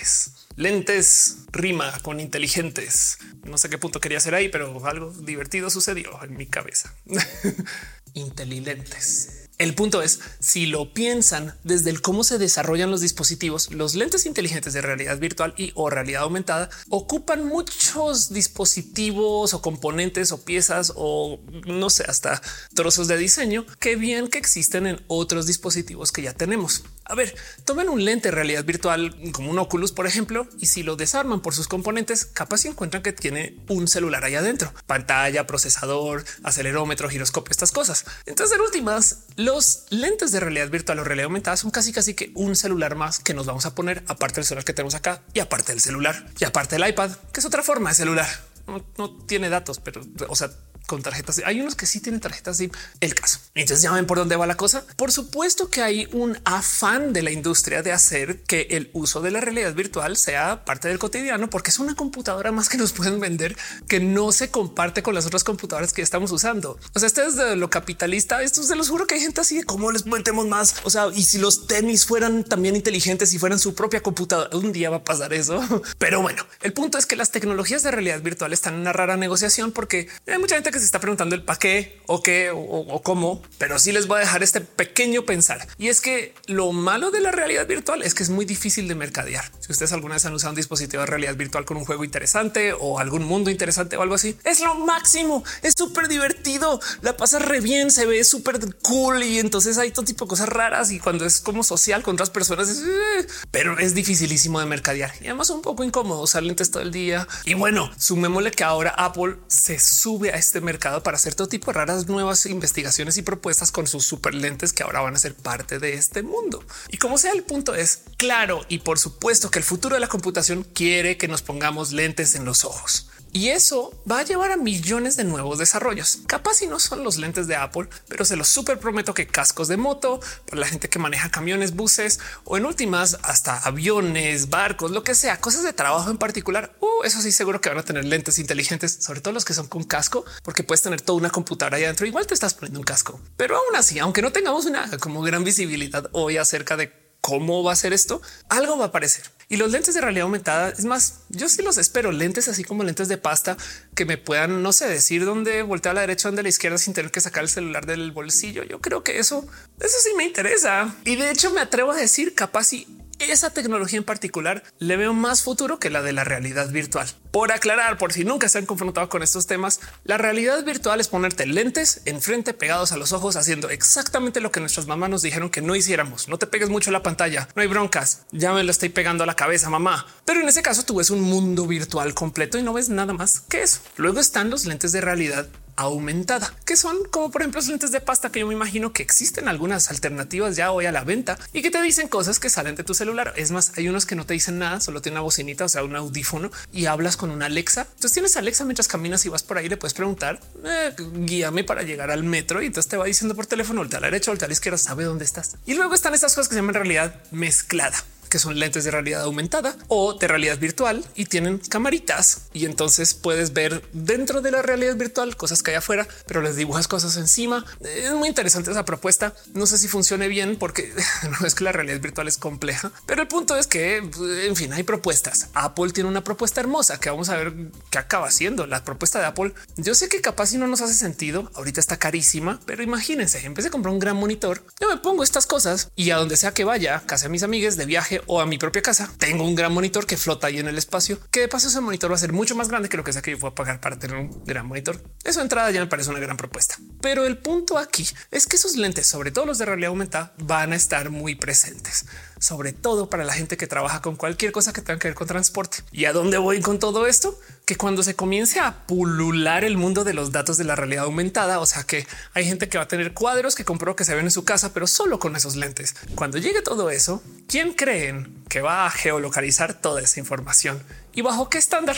Lentes 0.55 1.37
rima 1.51 1.99
con 2.01 2.19
inteligentes. 2.19 3.17
No 3.43 3.57
sé 3.57 3.69
qué 3.69 3.77
punto 3.77 3.99
quería 3.99 4.19
hacer 4.19 4.35
ahí, 4.35 4.49
pero 4.49 4.85
algo 4.85 5.11
divertido 5.11 5.69
sucedió 5.69 6.23
en 6.23 6.37
mi 6.37 6.45
cabeza. 6.45 6.93
Inteligentes. 8.13 9.43
El 9.59 9.75
punto 9.75 10.01
es, 10.01 10.19
si 10.39 10.65
lo 10.65 10.93
piensan 10.93 11.55
desde 11.63 11.91
el 11.91 12.01
cómo 12.01 12.23
se 12.23 12.37
desarrollan 12.39 12.89
los 12.89 13.01
dispositivos, 13.01 13.71
los 13.71 13.93
lentes 13.93 14.25
inteligentes 14.25 14.73
de 14.73 14.81
realidad 14.81 15.19
virtual 15.19 15.53
y 15.57 15.71
o 15.75 15.89
realidad 15.89 16.23
aumentada 16.23 16.69
ocupan 16.89 17.45
muchos 17.45 18.33
dispositivos 18.33 19.53
o 19.53 19.61
componentes 19.61 20.31
o 20.31 20.43
piezas 20.43 20.91
o 20.95 21.39
no 21.67 21.89
sé, 21.91 22.03
hasta 22.07 22.41
trozos 22.73 23.07
de 23.07 23.17
diseño 23.17 23.65
que 23.79 23.95
bien 23.95 24.27
que 24.27 24.39
existen 24.39 24.87
en 24.87 25.01
otros 25.07 25.45
dispositivos 25.45 26.11
que 26.11 26.23
ya 26.23 26.33
tenemos. 26.33 26.83
A 27.05 27.15
ver, 27.15 27.35
tomen 27.65 27.89
un 27.89 28.05
lente 28.05 28.29
de 28.29 28.35
realidad 28.35 28.63
virtual 28.63 29.15
como 29.33 29.51
un 29.51 29.59
Oculus, 29.59 29.91
por 29.91 30.07
ejemplo, 30.07 30.47
y 30.59 30.67
si 30.67 30.83
lo 30.83 30.95
desarman 30.95 31.41
por 31.41 31.53
sus 31.53 31.67
componentes, 31.67 32.25
capaz 32.25 32.59
si 32.59 32.69
encuentran 32.69 33.03
que 33.03 33.11
tiene 33.11 33.57
un 33.67 33.87
celular 33.87 34.23
ahí 34.23 34.35
adentro, 34.35 34.73
pantalla, 34.87 35.45
procesador, 35.45 36.23
acelerómetro, 36.43 37.09
giroscopio, 37.09 37.51
estas 37.51 37.71
cosas. 37.71 38.05
Entonces, 38.25 38.55
en 38.55 38.61
últimas, 38.61 39.23
los 39.35 39.85
lentes 39.89 40.31
de 40.31 40.39
realidad 40.39 40.69
virtual 40.69 40.99
o 40.99 41.03
realidad 41.03 41.25
aumentada 41.25 41.57
son 41.57 41.71
casi 41.71 41.91
casi 41.91 42.13
que 42.13 42.31
un 42.35 42.55
celular 42.55 42.95
más 42.95 43.19
que 43.19 43.33
nos 43.33 43.45
vamos 43.45 43.65
a 43.65 43.75
poner 43.75 44.03
aparte 44.07 44.35
del 44.35 44.45
celular 44.45 44.65
que 44.65 44.73
tenemos 44.73 44.95
acá 44.95 45.21
y 45.33 45.39
aparte 45.39 45.73
del 45.73 45.81
celular 45.81 46.25
y 46.39 46.45
aparte 46.45 46.77
del 46.77 46.87
iPad, 46.87 47.11
que 47.31 47.39
es 47.39 47.45
otra 47.45 47.63
forma 47.63 47.89
de 47.89 47.95
celular. 47.95 48.27
No, 48.67 48.83
no 48.97 49.11
tiene 49.25 49.49
datos, 49.49 49.79
pero 49.79 50.01
o 50.29 50.35
sea, 50.35 50.51
con 50.87 51.01
tarjetas. 51.01 51.41
Hay 51.45 51.61
unos 51.61 51.75
que 51.75 51.85
sí 51.85 51.99
tienen 51.99 52.21
tarjetas 52.21 52.57
SIM. 52.57 52.71
El 52.99 53.15
caso. 53.15 53.39
Entonces 53.55 53.83
ya 53.83 53.91
ven 53.91 54.05
por 54.05 54.17
dónde 54.17 54.35
va 54.35 54.45
la 54.47 54.55
cosa. 54.55 54.85
Por 54.95 55.11
supuesto 55.11 55.69
que 55.69 55.81
hay 55.81 56.07
un 56.11 56.37
afán 56.45 57.13
de 57.13 57.21
la 57.21 57.31
industria 57.31 57.81
de 57.81 57.91
hacer 57.91 58.41
que 58.43 58.67
el 58.71 58.89
uso 58.93 59.21
de 59.21 59.31
la 59.31 59.41
realidad 59.41 59.73
virtual 59.73 60.17
sea 60.17 60.65
parte 60.65 60.87
del 60.87 60.99
cotidiano, 60.99 61.49
porque 61.49 61.69
es 61.69 61.79
una 61.79 61.95
computadora 61.95 62.51
más 62.51 62.69
que 62.69 62.77
nos 62.77 62.93
pueden 62.93 63.19
vender 63.19 63.55
que 63.87 63.99
no 63.99 64.31
se 64.31 64.49
comparte 64.49 65.03
con 65.03 65.15
las 65.15 65.25
otras 65.25 65.43
computadoras 65.43 65.93
que 65.93 66.01
estamos 66.01 66.31
usando. 66.31 66.77
O 66.93 66.99
sea, 66.99 67.07
este 67.07 67.25
es 67.25 67.35
de 67.35 67.55
lo 67.55 67.69
capitalista. 67.69 68.41
Esto 68.41 68.63
se 68.63 68.75
los 68.75 68.89
juro 68.89 69.07
que 69.07 69.15
hay 69.15 69.21
gente 69.21 69.41
así 69.41 69.57
de 69.57 69.63
cómo 69.63 69.91
les 69.91 70.05
metemos 70.05 70.47
más. 70.47 70.75
O 70.83 70.89
sea, 70.89 71.07
y 71.13 71.23
si 71.23 71.37
los 71.37 71.67
tenis 71.67 72.05
fueran 72.05 72.43
también 72.43 72.75
inteligentes 72.75 73.33
y 73.33 73.39
fueran 73.39 73.59
su 73.59 73.73
propia 73.75 74.01
computadora, 74.01 74.55
un 74.55 74.71
día 74.71 74.89
va 74.89 74.97
a 74.97 75.03
pasar 75.03 75.33
eso. 75.33 75.61
Pero 75.97 76.21
bueno, 76.21 76.45
el 76.61 76.73
punto 76.73 76.97
es 76.97 77.05
que 77.05 77.15
las 77.15 77.31
tecnologías 77.31 77.83
de 77.83 77.91
realidad 77.91 78.21
virtual 78.21 78.53
están 78.53 78.75
en 78.75 78.81
una 78.81 78.93
rara 78.93 79.17
negociación 79.17 79.71
porque 79.71 80.07
hay 80.27 80.39
mucha 80.39 80.55
gente 80.55 80.71
que 80.73 80.79
se 80.79 80.85
está 80.85 80.99
preguntando 80.99 81.35
el 81.35 81.43
para 81.43 81.59
qué 81.59 82.01
o 82.07 82.21
qué 82.21 82.51
o, 82.53 83.01
cómo, 83.01 83.41
pero 83.57 83.79
sí 83.79 83.91
les 83.91 84.07
voy 84.07 84.17
a 84.17 84.19
dejar 84.21 84.43
este 84.43 84.61
pequeño 84.61 85.23
pensar. 85.25 85.67
Y 85.77 85.87
es 85.87 86.01
que 86.01 86.33
lo 86.47 86.71
malo 86.73 87.11
de 87.11 87.21
la 87.21 87.31
realidad 87.31 87.65
virtual 87.67 88.03
es 88.03 88.13
que 88.13 88.23
es 88.23 88.29
muy 88.29 88.45
difícil 88.45 88.87
de 88.87 88.95
mercadear. 88.95 89.45
Si 89.59 89.71
ustedes 89.71 89.93
alguna 89.93 90.15
vez 90.15 90.25
han 90.25 90.33
usado 90.33 90.51
un 90.51 90.57
dispositivo 90.57 91.01
de 91.01 91.07
realidad 91.07 91.35
virtual 91.35 91.65
con 91.65 91.77
un 91.77 91.85
juego 91.85 92.03
interesante 92.03 92.73
o 92.77 92.99
algún 92.99 93.23
mundo 93.23 93.49
interesante 93.49 93.95
o 93.95 94.01
algo 94.01 94.15
así, 94.15 94.37
es 94.43 94.59
lo 94.59 94.75
máximo. 94.75 95.43
Es 95.61 95.73
súper 95.77 96.07
divertido. 96.07 96.81
La 97.01 97.15
pasa 97.15 97.39
re 97.39 97.61
bien, 97.61 97.91
se 97.91 98.05
ve 98.05 98.23
súper 98.23 98.59
cool 98.81 99.23
y 99.23 99.39
entonces 99.39 99.77
hay 99.77 99.91
todo 99.91 100.05
tipo 100.05 100.25
de 100.25 100.29
cosas 100.29 100.49
raras 100.49 100.91
y 100.91 100.99
cuando 100.99 101.25
es 101.25 101.39
como 101.39 101.63
social 101.63 102.03
con 102.03 102.15
otras 102.15 102.29
personas, 102.29 102.69
es, 102.69 102.79
eh, 102.79 103.27
pero 103.51 103.77
es 103.79 103.93
dificilísimo 103.93 104.59
de 104.59 104.65
mercadear 104.65 105.13
y 105.21 105.25
además 105.25 105.49
un 105.49 105.61
poco 105.61 105.83
incómodo 105.83 106.21
usar 106.21 106.43
lentes 106.43 106.71
todo 106.71 106.83
el 106.83 106.91
día. 106.91 107.27
Y 107.45 107.53
bueno, 107.53 107.91
sumémosle 107.97 108.51
que 108.51 108.63
ahora 108.63 108.93
Apple 108.97 109.37
se 109.47 109.79
sube 109.79 110.31
a 110.31 110.37
este 110.37 110.61
mercado 110.63 111.03
para 111.03 111.17
hacer 111.17 111.35
todo 111.35 111.47
tipo 111.47 111.71
de 111.71 111.77
raras 111.77 112.07
nuevas 112.07 112.45
investigaciones 112.45 113.17
y 113.17 113.21
propuestas 113.21 113.71
con 113.71 113.87
sus 113.87 114.05
super 114.05 114.33
lentes 114.33 114.73
que 114.73 114.83
ahora 114.83 115.01
van 115.01 115.15
a 115.15 115.19
ser 115.19 115.35
parte 115.35 115.79
de 115.79 115.93
este 115.93 116.23
mundo. 116.23 116.63
Y 116.89 116.97
como 116.97 117.17
sea, 117.17 117.31
el 117.33 117.43
punto 117.43 117.75
es 117.75 118.01
claro 118.17 118.61
y 118.69 118.79
por 118.79 118.99
supuesto 118.99 119.51
que 119.51 119.59
el 119.59 119.65
futuro 119.65 119.95
de 119.95 120.01
la 120.01 120.07
computación 120.07 120.63
quiere 120.63 121.17
que 121.17 121.27
nos 121.27 121.41
pongamos 121.41 121.91
lentes 121.91 122.35
en 122.35 122.45
los 122.45 122.65
ojos. 122.65 123.09
Y 123.35 123.49
eso 123.49 123.99
va 124.09 124.19
a 124.19 124.23
llevar 124.23 124.51
a 124.51 124.57
millones 124.57 125.17
de 125.17 125.23
nuevos 125.23 125.57
desarrollos. 125.57 126.19
Capaz 126.27 126.53
si 126.53 126.67
no 126.67 126.79
son 126.79 127.03
los 127.03 127.17
lentes 127.17 127.47
de 127.47 127.55
Apple, 127.55 127.89
pero 128.07 128.25
se 128.25 128.35
los 128.35 128.47
súper 128.47 128.79
prometo 128.79 129.15
que 129.15 129.25
cascos 129.25 129.67
de 129.67 129.75
moto 129.75 130.19
para 130.45 130.61
la 130.61 130.67
gente 130.67 130.87
que 130.87 130.99
maneja 130.99 131.31
camiones, 131.31 131.75
buses 131.75 132.19
o 132.43 132.57
en 132.57 132.67
últimas 132.67 133.17
hasta 133.23 133.57
aviones, 133.57 134.51
barcos, 134.51 134.91
lo 134.91 135.03
que 135.03 135.15
sea, 135.15 135.41
cosas 135.41 135.63
de 135.63 135.73
trabajo 135.73 136.11
en 136.11 136.19
particular. 136.19 136.75
Uh, 136.79 137.03
eso 137.03 137.21
sí, 137.21 137.31
seguro 137.31 137.59
que 137.59 137.69
van 137.69 137.79
a 137.79 137.83
tener 137.83 138.05
lentes 138.05 138.37
inteligentes, 138.37 138.99
sobre 139.01 139.19
todo 139.19 139.33
los 139.33 139.45
que 139.45 139.55
son 139.55 139.65
con 139.65 139.83
casco, 139.83 140.25
porque 140.43 140.63
puedes 140.63 140.83
tener 140.83 141.01
toda 141.01 141.17
una 141.17 141.31
computadora 141.31 141.77
ahí 141.77 141.85
adentro. 141.85 142.05
Igual 142.05 142.27
te 142.27 142.35
estás 142.35 142.53
poniendo 142.53 142.79
un 142.79 142.85
casco, 142.85 143.19
pero 143.35 143.57
aún 143.57 143.75
así, 143.75 143.97
aunque 143.97 144.21
no 144.21 144.31
tengamos 144.31 144.67
una 144.67 144.95
como 144.99 145.23
gran 145.23 145.43
visibilidad 145.43 146.07
hoy 146.11 146.37
acerca 146.37 146.77
de 146.77 147.03
cómo 147.23 147.63
va 147.63 147.71
a 147.71 147.75
ser 147.77 147.93
esto, 147.93 148.21
algo 148.49 148.77
va 148.77 148.85
a 148.85 148.87
aparecer. 148.89 149.23
Y 149.49 149.57
los 149.57 149.71
lentes 149.71 149.93
de 149.93 150.01
realidad 150.01 150.23
aumentada, 150.23 150.69
es 150.69 150.85
más, 150.85 151.21
yo 151.29 151.49
sí 151.49 151.61
los 151.61 151.77
espero, 151.77 152.11
lentes 152.11 152.47
así 152.47 152.63
como 152.63 152.83
lentes 152.83 153.07
de 153.07 153.17
pasta 153.17 153.57
que 153.95 154.05
me 154.05 154.17
puedan, 154.17 154.61
no 154.63 154.73
sé, 154.73 154.87
decir 154.87 155.25
dónde 155.25 155.61
voltear 155.63 155.91
a 155.91 155.95
la 155.95 156.01
derecha, 156.01 156.27
dónde 156.27 156.41
a 156.41 156.43
la 156.43 156.49
izquierda 156.49 156.77
sin 156.77 156.93
tener 156.93 157.11
que 157.11 157.21
sacar 157.21 157.43
el 157.43 157.49
celular 157.49 157.85
del 157.85 158.11
bolsillo. 158.11 158.63
Yo 158.63 158.81
creo 158.81 159.03
que 159.03 159.19
eso, 159.19 159.45
eso 159.79 159.97
sí 160.03 160.09
me 160.17 160.25
interesa. 160.25 160.95
Y 161.05 161.15
de 161.15 161.31
hecho 161.31 161.51
me 161.51 161.61
atrevo 161.61 161.91
a 161.91 161.95
decir 161.95 162.33
capaz 162.35 162.73
y 162.73 162.87
esa 163.19 163.51
tecnología 163.51 163.97
en 163.97 164.03
particular 164.03 164.63
le 164.79 164.97
veo 164.97 165.13
más 165.13 165.43
futuro 165.43 165.79
que 165.79 165.89
la 165.89 166.01
de 166.01 166.13
la 166.13 166.23
realidad 166.23 166.69
virtual. 166.69 167.07
Por 167.31 167.51
aclarar, 167.51 167.97
por 167.97 168.13
si 168.13 168.25
nunca 168.25 168.49
se 168.49 168.57
han 168.57 168.65
confrontado 168.65 169.09
con 169.09 169.23
estos 169.23 169.47
temas, 169.47 169.79
la 170.03 170.17
realidad 170.17 170.63
virtual 170.63 170.99
es 170.99 171.07
ponerte 171.07 171.45
lentes 171.45 172.01
enfrente 172.05 172.53
pegados 172.53 172.91
a 172.91 172.97
los 172.97 173.11
ojos, 173.11 173.35
haciendo 173.35 173.69
exactamente 173.69 174.41
lo 174.41 174.51
que 174.51 174.59
nuestras 174.59 174.87
mamás 174.87 175.09
nos 175.09 175.21
dijeron 175.21 175.49
que 175.49 175.61
no 175.61 175.75
hiciéramos. 175.75 176.27
No 176.27 176.37
te 176.37 176.47
pegues 176.47 176.69
mucho 176.69 176.89
a 176.89 176.93
la 176.93 177.03
pantalla, 177.03 177.47
no 177.55 177.61
hay 177.61 177.67
broncas. 177.67 178.23
Ya 178.31 178.53
me 178.53 178.63
lo 178.63 178.71
estoy 178.71 178.89
pegando 178.89 179.23
a 179.23 179.27
la 179.27 179.32
cabeza, 179.35 179.69
mamá. 179.69 180.05
Pero 180.25 180.41
en 180.41 180.47
ese 180.47 180.61
caso 180.61 180.83
tú 180.83 180.95
ves 180.95 181.09
un 181.09 181.21
mundo 181.21 181.67
virtual 181.67 182.13
completo 182.13 182.57
y 182.57 182.63
no 182.63 182.73
ves 182.73 182.89
nada 182.89 183.13
más 183.13 183.41
que 183.41 183.63
eso. 183.63 183.79
Luego 183.97 184.19
están 184.19 184.49
los 184.49 184.65
lentes 184.65 184.91
de 184.91 185.01
realidad 185.01 185.47
aumentada, 185.75 186.53
que 186.65 186.75
son 186.75 186.97
como 187.09 187.31
por 187.31 187.41
ejemplo 187.41 187.59
los 187.59 187.67
lentes 187.67 187.91
de 187.91 187.99
pasta 187.99 188.31
que 188.31 188.39
yo 188.39 188.47
me 188.47 188.53
imagino 188.53 188.93
que 188.93 189.03
existen 189.03 189.47
algunas 189.47 189.89
alternativas 189.89 190.55
ya 190.55 190.71
hoy 190.71 190.85
a 190.85 190.91
la 190.91 191.03
venta 191.03 191.37
y 191.51 191.61
que 191.61 191.71
te 191.71 191.81
dicen 191.81 192.07
cosas 192.07 192.39
que 192.39 192.49
salen 192.49 192.75
de 192.75 192.83
tu 192.83 192.93
celular. 192.93 193.33
Es 193.37 193.51
más, 193.51 193.71
hay 193.77 193.89
unos 193.89 194.05
que 194.05 194.15
no 194.15 194.25
te 194.25 194.33
dicen 194.33 194.59
nada, 194.59 194.79
solo 194.79 195.01
tiene 195.01 195.15
una 195.17 195.21
bocinita, 195.21 195.65
o 195.65 195.69
sea, 195.69 195.83
un 195.83 195.95
audífono 195.95 196.51
y 196.71 196.85
hablas 196.85 197.17
con 197.17 197.31
una 197.31 197.47
Alexa. 197.47 197.81
Entonces 197.81 198.13
tienes 198.13 198.37
Alexa 198.37 198.65
mientras 198.65 198.87
caminas 198.87 199.25
y 199.25 199.29
vas 199.29 199.43
por 199.43 199.57
ahí, 199.57 199.67
le 199.67 199.77
puedes 199.77 199.93
preguntar, 199.93 200.39
eh, 200.63 200.93
guíame 201.15 201.63
para 201.63 201.83
llegar 201.83 202.11
al 202.11 202.23
metro 202.23 202.61
y 202.61 202.67
entonces 202.67 202.89
te 202.89 202.97
va 202.97 203.05
diciendo 203.05 203.35
por 203.35 203.45
teléfono, 203.45 203.81
voltea 203.81 203.97
a 203.97 204.01
la 204.01 204.07
derecha, 204.07 204.31
voltea 204.31 204.45
a 204.45 204.49
la 204.49 204.53
izquierda, 204.53 204.77
sabe 204.77 205.03
dónde 205.05 205.25
estás. 205.25 205.57
Y 205.65 205.73
luego 205.73 205.95
están 205.95 206.13
estas 206.13 206.35
cosas 206.35 206.49
que 206.49 206.55
se 206.55 206.61
llaman 206.61 206.75
realidad 206.75 207.15
mezclada 207.31 207.97
que 208.33 208.39
son 208.39 208.57
lentes 208.57 208.83
de 208.83 208.89
realidad 208.89 209.21
aumentada 209.21 209.77
o 209.89 210.15
de 210.15 210.27
realidad 210.27 210.57
virtual 210.57 211.05
y 211.13 211.25
tienen 211.25 211.59
camaritas 211.59 212.47
y 212.51 212.65
entonces 212.65 213.13
puedes 213.13 213.53
ver 213.53 213.83
dentro 213.93 214.41
de 214.41 214.49
la 214.49 214.63
realidad 214.63 214.95
virtual 214.95 215.37
cosas 215.37 215.61
que 215.61 215.69
hay 215.69 215.77
afuera, 215.77 216.07
pero 216.25 216.41
les 216.41 216.55
dibujas 216.55 216.87
cosas 216.87 217.15
encima. 217.17 217.63
Es 217.81 218.11
muy 218.13 218.27
interesante 218.27 218.71
esa 218.71 218.85
propuesta. 218.85 219.35
No 219.53 219.67
sé 219.67 219.77
si 219.77 219.87
funcione 219.87 220.29
bien 220.29 220.55
porque 220.57 220.91
no 221.39 221.45
es 221.45 221.53
que 221.53 221.63
la 221.63 221.73
realidad 221.73 221.99
virtual 221.99 222.27
es 222.27 222.37
compleja, 222.37 222.91
pero 223.05 223.21
el 223.21 223.27
punto 223.27 223.55
es 223.55 223.67
que, 223.67 223.97
en 223.97 224.55
fin, 224.55 224.73
hay 224.73 224.81
propuestas. 224.81 225.49
Apple 225.53 225.91
tiene 225.91 226.09
una 226.09 226.23
propuesta 226.23 226.59
hermosa 226.59 226.99
que 226.99 227.11
vamos 227.11 227.29
a 227.29 227.35
ver 227.35 227.53
qué 227.91 227.99
acaba 227.99 228.31
siendo 228.31 228.65
la 228.65 228.83
propuesta 228.83 229.19
de 229.19 229.25
Apple. 229.25 229.53
Yo 229.77 229.93
sé 229.93 230.09
que 230.09 230.21
capaz 230.21 230.47
si 230.47 230.57
no 230.57 230.65
nos 230.65 230.81
hace 230.81 230.95
sentido, 230.95 231.51
ahorita 231.53 231.79
está 231.79 231.97
carísima, 231.97 232.59
pero 232.65 232.81
imagínense, 232.81 233.45
en 233.45 233.53
vez 233.53 233.65
de 233.65 233.69
comprar 233.69 233.93
un 233.93 233.99
gran 233.99 234.15
monitor, 234.15 234.63
yo 234.81 234.89
me 234.89 234.97
pongo 234.97 235.21
estas 235.21 235.45
cosas 235.45 235.91
y 235.95 236.09
a 236.09 236.17
donde 236.17 236.35
sea 236.35 236.55
que 236.55 236.63
vaya, 236.63 237.03
casa 237.05 237.27
a 237.27 237.29
mis 237.29 237.43
amigas 237.43 237.77
de 237.77 237.85
viaje 237.85 238.22
o 238.27 238.41
a 238.41 238.45
mi 238.45 238.57
propia 238.57 238.81
casa, 238.81 239.11
tengo 239.17 239.43
un 239.43 239.55
gran 239.55 239.73
monitor 239.73 240.05
que 240.05 240.17
flota 240.17 240.47
ahí 240.47 240.59
en 240.59 240.67
el 240.67 240.77
espacio, 240.77 241.19
que 241.31 241.41
de 241.41 241.47
paso 241.47 241.67
ese 241.67 241.81
monitor 241.81 242.11
va 242.11 242.15
a 242.15 242.19
ser 242.19 242.33
mucho 242.33 242.55
más 242.55 242.69
grande 242.69 242.89
que 242.89 242.97
lo 242.97 243.03
que 243.03 243.13
sea 243.13 243.21
que 243.21 243.31
yo 243.31 243.39
pueda 243.39 243.55
pagar 243.55 243.79
para 243.79 243.97
tener 243.97 244.17
un 244.17 244.43
gran 244.45 244.65
monitor. 244.65 245.01
Eso 245.23 245.41
entrada 245.41 245.71
ya 245.71 245.79
me 245.79 245.87
parece 245.87 246.09
una 246.09 246.19
gran 246.19 246.37
propuesta. 246.37 246.77
Pero 247.01 247.25
el 247.25 247.37
punto 247.37 247.77
aquí 247.77 248.07
es 248.31 248.47
que 248.47 248.55
esos 248.55 248.75
lentes, 248.75 249.07
sobre 249.07 249.31
todo 249.31 249.45
los 249.45 249.57
de 249.57 249.65
realidad 249.65 249.89
aumentada, 249.89 250.33
van 250.37 250.73
a 250.73 250.75
estar 250.75 251.09
muy 251.09 251.35
presentes 251.35 252.05
sobre 252.43 252.73
todo 252.73 253.09
para 253.09 253.23
la 253.23 253.31
gente 253.31 253.55
que 253.55 253.67
trabaja 253.67 254.01
con 254.01 254.17
cualquier 254.17 254.51
cosa 254.51 254.73
que 254.73 254.81
tenga 254.81 254.99
que 254.99 255.07
ver 255.07 255.15
con 255.15 255.27
transporte. 255.27 255.77
¿Y 255.93 256.05
a 256.05 256.11
dónde 256.11 256.37
voy 256.37 256.59
con 256.59 256.77
todo 256.77 257.07
esto? 257.07 257.39
Que 257.65 257.77
cuando 257.77 258.03
se 258.03 258.15
comience 258.15 258.59
a 258.59 258.85
pulular 258.85 259.63
el 259.63 259.77
mundo 259.77 260.03
de 260.03 260.13
los 260.13 260.31
datos 260.31 260.57
de 260.57 260.65
la 260.65 260.75
realidad 260.75 261.05
aumentada, 261.05 261.59
o 261.59 261.65
sea 261.65 261.83
que 261.83 262.05
hay 262.33 262.45
gente 262.45 262.67
que 262.67 262.77
va 262.77 262.83
a 262.83 262.87
tener 262.87 263.13
cuadros 263.13 263.55
que 263.55 263.63
compró 263.63 263.95
que 263.95 264.03
se 264.03 264.15
ven 264.15 264.25
en 264.25 264.31
su 264.31 264.43
casa, 264.43 264.73
pero 264.73 264.85
solo 264.87 265.19
con 265.19 265.35
esos 265.35 265.55
lentes. 265.55 265.95
Cuando 266.15 266.37
llegue 266.37 266.61
todo 266.61 266.89
eso, 266.89 267.23
¿quién 267.47 267.73
creen 267.73 268.43
que 268.49 268.61
va 268.61 268.85
a 268.85 268.91
geolocalizar 268.91 269.73
toda 269.73 270.01
esa 270.01 270.19
información? 270.19 270.83
¿Y 271.13 271.21
bajo 271.21 271.49
qué 271.49 271.57
estándar? 271.57 271.95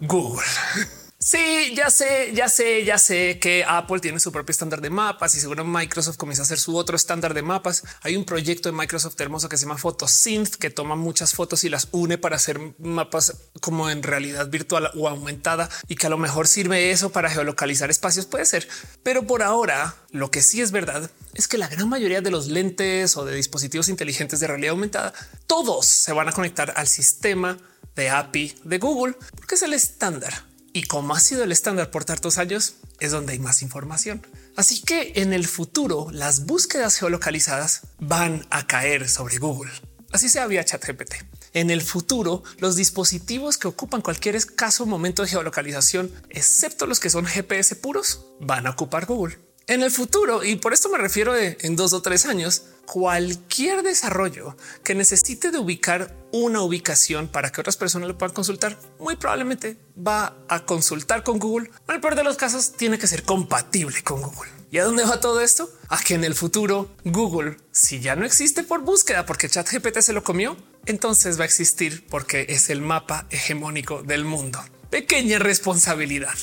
Google. 0.00 0.44
Sí, 1.26 1.72
ya 1.74 1.88
sé, 1.88 2.32
ya 2.34 2.50
sé, 2.50 2.84
ya 2.84 2.98
sé 2.98 3.38
que 3.38 3.64
Apple 3.66 3.98
tiene 4.00 4.20
su 4.20 4.30
propio 4.30 4.50
estándar 4.50 4.82
de 4.82 4.90
mapas 4.90 5.34
y 5.34 5.40
seguro 5.40 5.64
Microsoft 5.64 6.18
comienza 6.18 6.42
a 6.42 6.44
hacer 6.44 6.58
su 6.58 6.76
otro 6.76 6.96
estándar 6.96 7.32
de 7.32 7.40
mapas. 7.40 7.82
Hay 8.02 8.14
un 8.14 8.26
proyecto 8.26 8.68
de 8.68 8.76
Microsoft 8.76 9.18
hermoso 9.18 9.48
que 9.48 9.56
se 9.56 9.64
llama 9.64 9.78
Photosynth 9.78 10.56
que 10.56 10.68
toma 10.68 10.96
muchas 10.96 11.32
fotos 11.32 11.64
y 11.64 11.70
las 11.70 11.88
une 11.92 12.18
para 12.18 12.36
hacer 12.36 12.60
mapas 12.78 13.38
como 13.62 13.88
en 13.88 14.02
realidad 14.02 14.50
virtual 14.50 14.90
o 14.96 15.08
aumentada 15.08 15.70
y 15.88 15.94
que 15.94 16.08
a 16.08 16.10
lo 16.10 16.18
mejor 16.18 16.46
sirve 16.46 16.90
eso 16.90 17.10
para 17.10 17.30
geolocalizar 17.30 17.90
espacios. 17.90 18.26
Puede 18.26 18.44
ser, 18.44 18.68
pero 19.02 19.26
por 19.26 19.42
ahora 19.42 19.94
lo 20.10 20.30
que 20.30 20.42
sí 20.42 20.60
es 20.60 20.72
verdad 20.72 21.10
es 21.32 21.48
que 21.48 21.56
la 21.56 21.68
gran 21.68 21.88
mayoría 21.88 22.20
de 22.20 22.30
los 22.30 22.48
lentes 22.48 23.16
o 23.16 23.24
de 23.24 23.34
dispositivos 23.34 23.88
inteligentes 23.88 24.40
de 24.40 24.46
realidad 24.46 24.72
aumentada, 24.72 25.14
todos 25.46 25.86
se 25.86 26.12
van 26.12 26.28
a 26.28 26.32
conectar 26.32 26.74
al 26.76 26.86
sistema 26.86 27.56
de 27.96 28.10
API 28.10 28.56
de 28.64 28.76
Google 28.76 29.16
porque 29.38 29.54
es 29.54 29.62
el 29.62 29.72
estándar 29.72 30.53
y 30.74 30.82
como 30.82 31.14
ha 31.14 31.20
sido 31.20 31.44
el 31.44 31.52
estándar 31.52 31.90
por 31.90 32.04
tantos 32.04 32.36
años, 32.36 32.74
es 32.98 33.12
donde 33.12 33.32
hay 33.32 33.38
más 33.38 33.62
información. 33.62 34.26
Así 34.56 34.82
que 34.82 35.12
en 35.14 35.32
el 35.32 35.46
futuro 35.46 36.08
las 36.10 36.46
búsquedas 36.46 36.96
geolocalizadas 36.96 37.82
van 38.00 38.44
a 38.50 38.66
caer 38.66 39.08
sobre 39.08 39.38
Google. 39.38 39.70
Así 40.12 40.28
se 40.28 40.40
había 40.40 40.64
ChatGPT. 40.64 41.14
En 41.54 41.70
el 41.70 41.80
futuro, 41.80 42.42
los 42.58 42.74
dispositivos 42.74 43.56
que 43.56 43.68
ocupan 43.68 44.02
cualquier 44.02 44.34
escaso 44.34 44.84
momento 44.84 45.22
de 45.22 45.28
geolocalización, 45.28 46.12
excepto 46.28 46.86
los 46.86 46.98
que 46.98 47.10
son 47.10 47.24
GPS 47.24 47.76
puros, 47.76 48.26
van 48.40 48.66
a 48.66 48.70
ocupar 48.70 49.06
Google. 49.06 49.38
En 49.66 49.82
el 49.82 49.90
futuro, 49.90 50.44
y 50.44 50.56
por 50.56 50.74
esto 50.74 50.90
me 50.90 50.98
refiero 50.98 51.34
en 51.36 51.74
dos 51.74 51.94
o 51.94 52.02
tres 52.02 52.26
años, 52.26 52.64
cualquier 52.84 53.82
desarrollo 53.82 54.58
que 54.82 54.94
necesite 54.94 55.50
de 55.50 55.58
ubicar 55.58 56.14
una 56.32 56.60
ubicación 56.60 57.28
para 57.28 57.50
que 57.50 57.62
otras 57.62 57.78
personas 57.78 58.08
lo 58.08 58.18
puedan 58.18 58.34
consultar, 58.34 58.78
muy 58.98 59.16
probablemente 59.16 59.78
va 59.96 60.36
a 60.48 60.66
consultar 60.66 61.24
con 61.24 61.38
Google. 61.38 61.70
En 61.88 61.94
el 61.94 62.00
peor 62.02 62.14
de 62.14 62.24
los 62.24 62.36
casos, 62.36 62.72
tiene 62.72 62.98
que 62.98 63.06
ser 63.06 63.22
compatible 63.22 64.02
con 64.02 64.20
Google. 64.20 64.50
¿Y 64.70 64.78
a 64.78 64.84
dónde 64.84 65.04
va 65.04 65.20
todo 65.20 65.40
esto? 65.40 65.70
A 65.88 65.98
que 66.02 66.12
en 66.12 66.24
el 66.24 66.34
futuro 66.34 66.94
Google, 67.04 67.56
si 67.72 68.00
ya 68.00 68.16
no 68.16 68.26
existe 68.26 68.64
por 68.64 68.82
búsqueda 68.82 69.24
porque 69.24 69.48
ChatGPT 69.48 70.00
se 70.00 70.12
lo 70.12 70.22
comió, 70.24 70.58
entonces 70.84 71.38
va 71.38 71.44
a 71.44 71.46
existir 71.46 72.06
porque 72.10 72.44
es 72.50 72.68
el 72.68 72.82
mapa 72.82 73.26
hegemónico 73.30 74.02
del 74.02 74.26
mundo. 74.26 74.62
Pequeña 74.90 75.38
responsabilidad. 75.38 76.36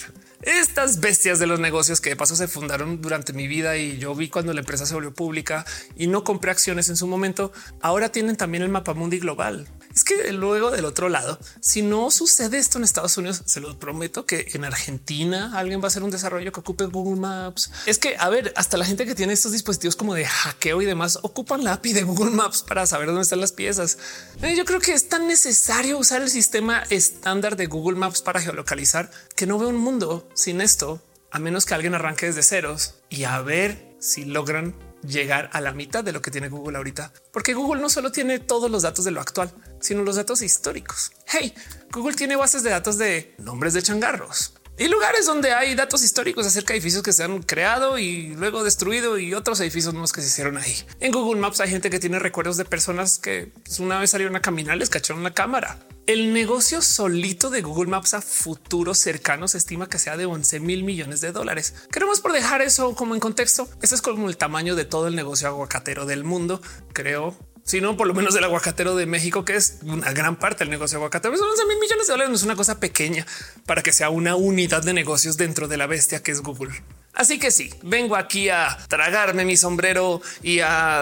Estas 0.43 0.99
bestias 0.99 1.37
de 1.37 1.45
los 1.45 1.59
negocios 1.59 2.01
que 2.01 2.09
de 2.09 2.15
paso 2.15 2.35
se 2.35 2.47
fundaron 2.47 2.99
durante 2.99 3.31
mi 3.31 3.47
vida 3.47 3.77
y 3.77 3.99
yo 3.99 4.15
vi 4.15 4.27
cuando 4.27 4.53
la 4.53 4.61
empresa 4.61 4.87
se 4.87 4.95
volvió 4.95 5.13
pública 5.13 5.65
y 5.95 6.07
no 6.07 6.23
compré 6.23 6.49
acciones 6.49 6.89
en 6.89 6.95
su 6.95 7.05
momento, 7.05 7.51
ahora 7.79 8.09
tienen 8.09 8.37
también 8.37 8.63
el 8.63 8.69
mapa 8.69 8.95
mundi 8.95 9.19
global. 9.19 9.67
Es 9.93 10.03
que 10.03 10.31
luego 10.31 10.71
del 10.71 10.85
otro 10.85 11.09
lado, 11.09 11.39
si 11.59 11.81
no 11.81 12.11
sucede 12.11 12.57
esto 12.57 12.77
en 12.77 12.83
Estados 12.83 13.17
Unidos, 13.17 13.43
se 13.45 13.59
los 13.59 13.75
prometo 13.75 14.25
que 14.25 14.51
en 14.53 14.63
Argentina 14.63 15.57
alguien 15.57 15.81
va 15.81 15.85
a 15.85 15.87
hacer 15.87 16.03
un 16.03 16.11
desarrollo 16.11 16.51
que 16.51 16.59
ocupe 16.59 16.85
Google 16.85 17.19
Maps. 17.19 17.71
Es 17.85 17.97
que, 17.97 18.15
a 18.17 18.29
ver, 18.29 18.53
hasta 18.55 18.77
la 18.77 18.85
gente 18.85 19.05
que 19.05 19.15
tiene 19.15 19.33
estos 19.33 19.51
dispositivos 19.51 19.95
como 19.95 20.13
de 20.13 20.25
hackeo 20.25 20.81
y 20.81 20.85
demás 20.85 21.19
ocupan 21.21 21.63
la 21.63 21.73
API 21.73 21.93
de 21.93 22.03
Google 22.03 22.31
Maps 22.31 22.63
para 22.63 22.85
saber 22.85 23.07
dónde 23.07 23.23
están 23.23 23.41
las 23.41 23.51
piezas. 23.51 23.97
Eh, 24.41 24.55
yo 24.55 24.65
creo 24.65 24.79
que 24.79 24.93
es 24.93 25.09
tan 25.09 25.27
necesario 25.27 25.97
usar 25.97 26.21
el 26.21 26.29
sistema 26.29 26.83
estándar 26.89 27.55
de 27.55 27.67
Google 27.67 27.97
Maps 27.97 28.21
para 28.21 28.41
geolocalizar 28.41 29.11
que 29.35 29.47
no 29.47 29.57
veo 29.57 29.69
un 29.69 29.77
mundo 29.77 30.27
sin 30.33 30.61
esto, 30.61 31.01
a 31.31 31.39
menos 31.39 31.65
que 31.65 31.73
alguien 31.73 31.95
arranque 31.95 32.27
desde 32.27 32.43
ceros 32.43 32.95
y 33.09 33.23
a 33.23 33.41
ver 33.41 33.95
si 33.99 34.25
logran 34.25 34.75
llegar 35.03 35.49
a 35.53 35.61
la 35.61 35.73
mitad 35.73 36.03
de 36.03 36.11
lo 36.11 36.21
que 36.21 36.31
tiene 36.31 36.49
Google 36.49 36.77
ahorita, 36.77 37.11
porque 37.31 37.53
Google 37.53 37.81
no 37.81 37.89
solo 37.89 38.11
tiene 38.11 38.39
todos 38.39 38.69
los 38.69 38.83
datos 38.83 39.05
de 39.05 39.11
lo 39.11 39.21
actual, 39.21 39.51
sino 39.79 40.03
los 40.03 40.15
datos 40.15 40.41
históricos. 40.41 41.11
Hey, 41.25 41.53
Google 41.91 42.15
tiene 42.15 42.35
bases 42.35 42.63
de 42.63 42.69
datos 42.69 42.97
de 42.97 43.35
nombres 43.37 43.73
de 43.73 43.81
changarros 43.81 44.53
y 44.81 44.87
lugares 44.87 45.27
donde 45.27 45.53
hay 45.53 45.75
datos 45.75 46.01
históricos 46.01 46.47
acerca 46.47 46.73
de 46.73 46.79
edificios 46.79 47.03
que 47.03 47.13
se 47.13 47.23
han 47.23 47.43
creado 47.43 47.99
y 47.99 48.29
luego 48.29 48.63
destruido 48.63 49.19
y 49.19 49.35
otros 49.35 49.59
edificios 49.59 49.93
nuevos 49.93 50.11
que 50.11 50.21
se 50.21 50.27
hicieron 50.29 50.57
ahí. 50.57 50.75
En 50.99 51.11
Google 51.11 51.39
Maps 51.39 51.59
hay 51.59 51.69
gente 51.69 51.91
que 51.91 51.99
tiene 51.99 52.17
recuerdos 52.17 52.57
de 52.57 52.65
personas 52.65 53.19
que 53.19 53.51
pues, 53.63 53.79
una 53.79 53.99
vez 53.99 54.09
salieron 54.09 54.35
a 54.35 54.41
caminar, 54.41 54.77
les 54.77 54.89
cacharon 54.89 55.21
la 55.21 55.35
cámara. 55.35 55.77
El 56.07 56.33
negocio 56.33 56.81
solito 56.81 57.51
de 57.51 57.61
Google 57.61 57.91
Maps 57.91 58.15
a 58.15 58.21
futuro 58.23 58.95
cercano 58.95 59.47
se 59.47 59.59
estima 59.59 59.87
que 59.87 59.99
sea 59.99 60.17
de 60.17 60.25
11 60.25 60.59
mil 60.61 60.83
millones 60.83 61.21
de 61.21 61.31
dólares. 61.31 61.75
Queremos 61.91 62.19
por 62.19 62.33
dejar 62.33 62.63
eso 62.63 62.95
como 62.95 63.13
en 63.13 63.19
contexto. 63.19 63.69
Ese 63.83 63.93
es 63.93 64.01
como 64.01 64.29
el 64.29 64.37
tamaño 64.37 64.75
de 64.75 64.85
todo 64.85 65.07
el 65.07 65.15
negocio 65.15 65.47
aguacatero 65.47 66.07
del 66.07 66.23
mundo. 66.23 66.59
Creo 66.91 67.37
sino 67.63 67.97
por 67.97 68.07
lo 68.07 68.13
menos 68.13 68.33
del 68.33 68.43
aguacatero 68.43 68.95
de 68.95 69.05
México, 69.05 69.45
que 69.45 69.55
es 69.55 69.79
una 69.83 70.11
gran 70.13 70.37
parte 70.37 70.63
del 70.63 70.69
negocio 70.69 70.97
aguacatero. 70.97 71.35
Son 71.37 71.49
11 71.49 71.65
mil 71.65 71.79
millones 71.79 72.07
de 72.07 72.13
dólares, 72.13 72.29
no 72.29 72.35
es 72.35 72.43
una 72.43 72.55
cosa 72.55 72.79
pequeña 72.79 73.25
para 73.65 73.83
que 73.83 73.91
sea 73.91 74.09
una 74.09 74.35
unidad 74.35 74.83
de 74.83 74.93
negocios 74.93 75.37
dentro 75.37 75.67
de 75.67 75.77
la 75.77 75.87
bestia 75.87 76.23
que 76.23 76.31
es 76.31 76.41
Google. 76.41 76.71
Así 77.13 77.39
que 77.39 77.51
sí, 77.51 77.69
vengo 77.83 78.15
aquí 78.15 78.49
a 78.49 78.77
tragarme 78.87 79.43
mi 79.43 79.57
sombrero 79.57 80.21
y 80.41 80.61
a 80.61 81.01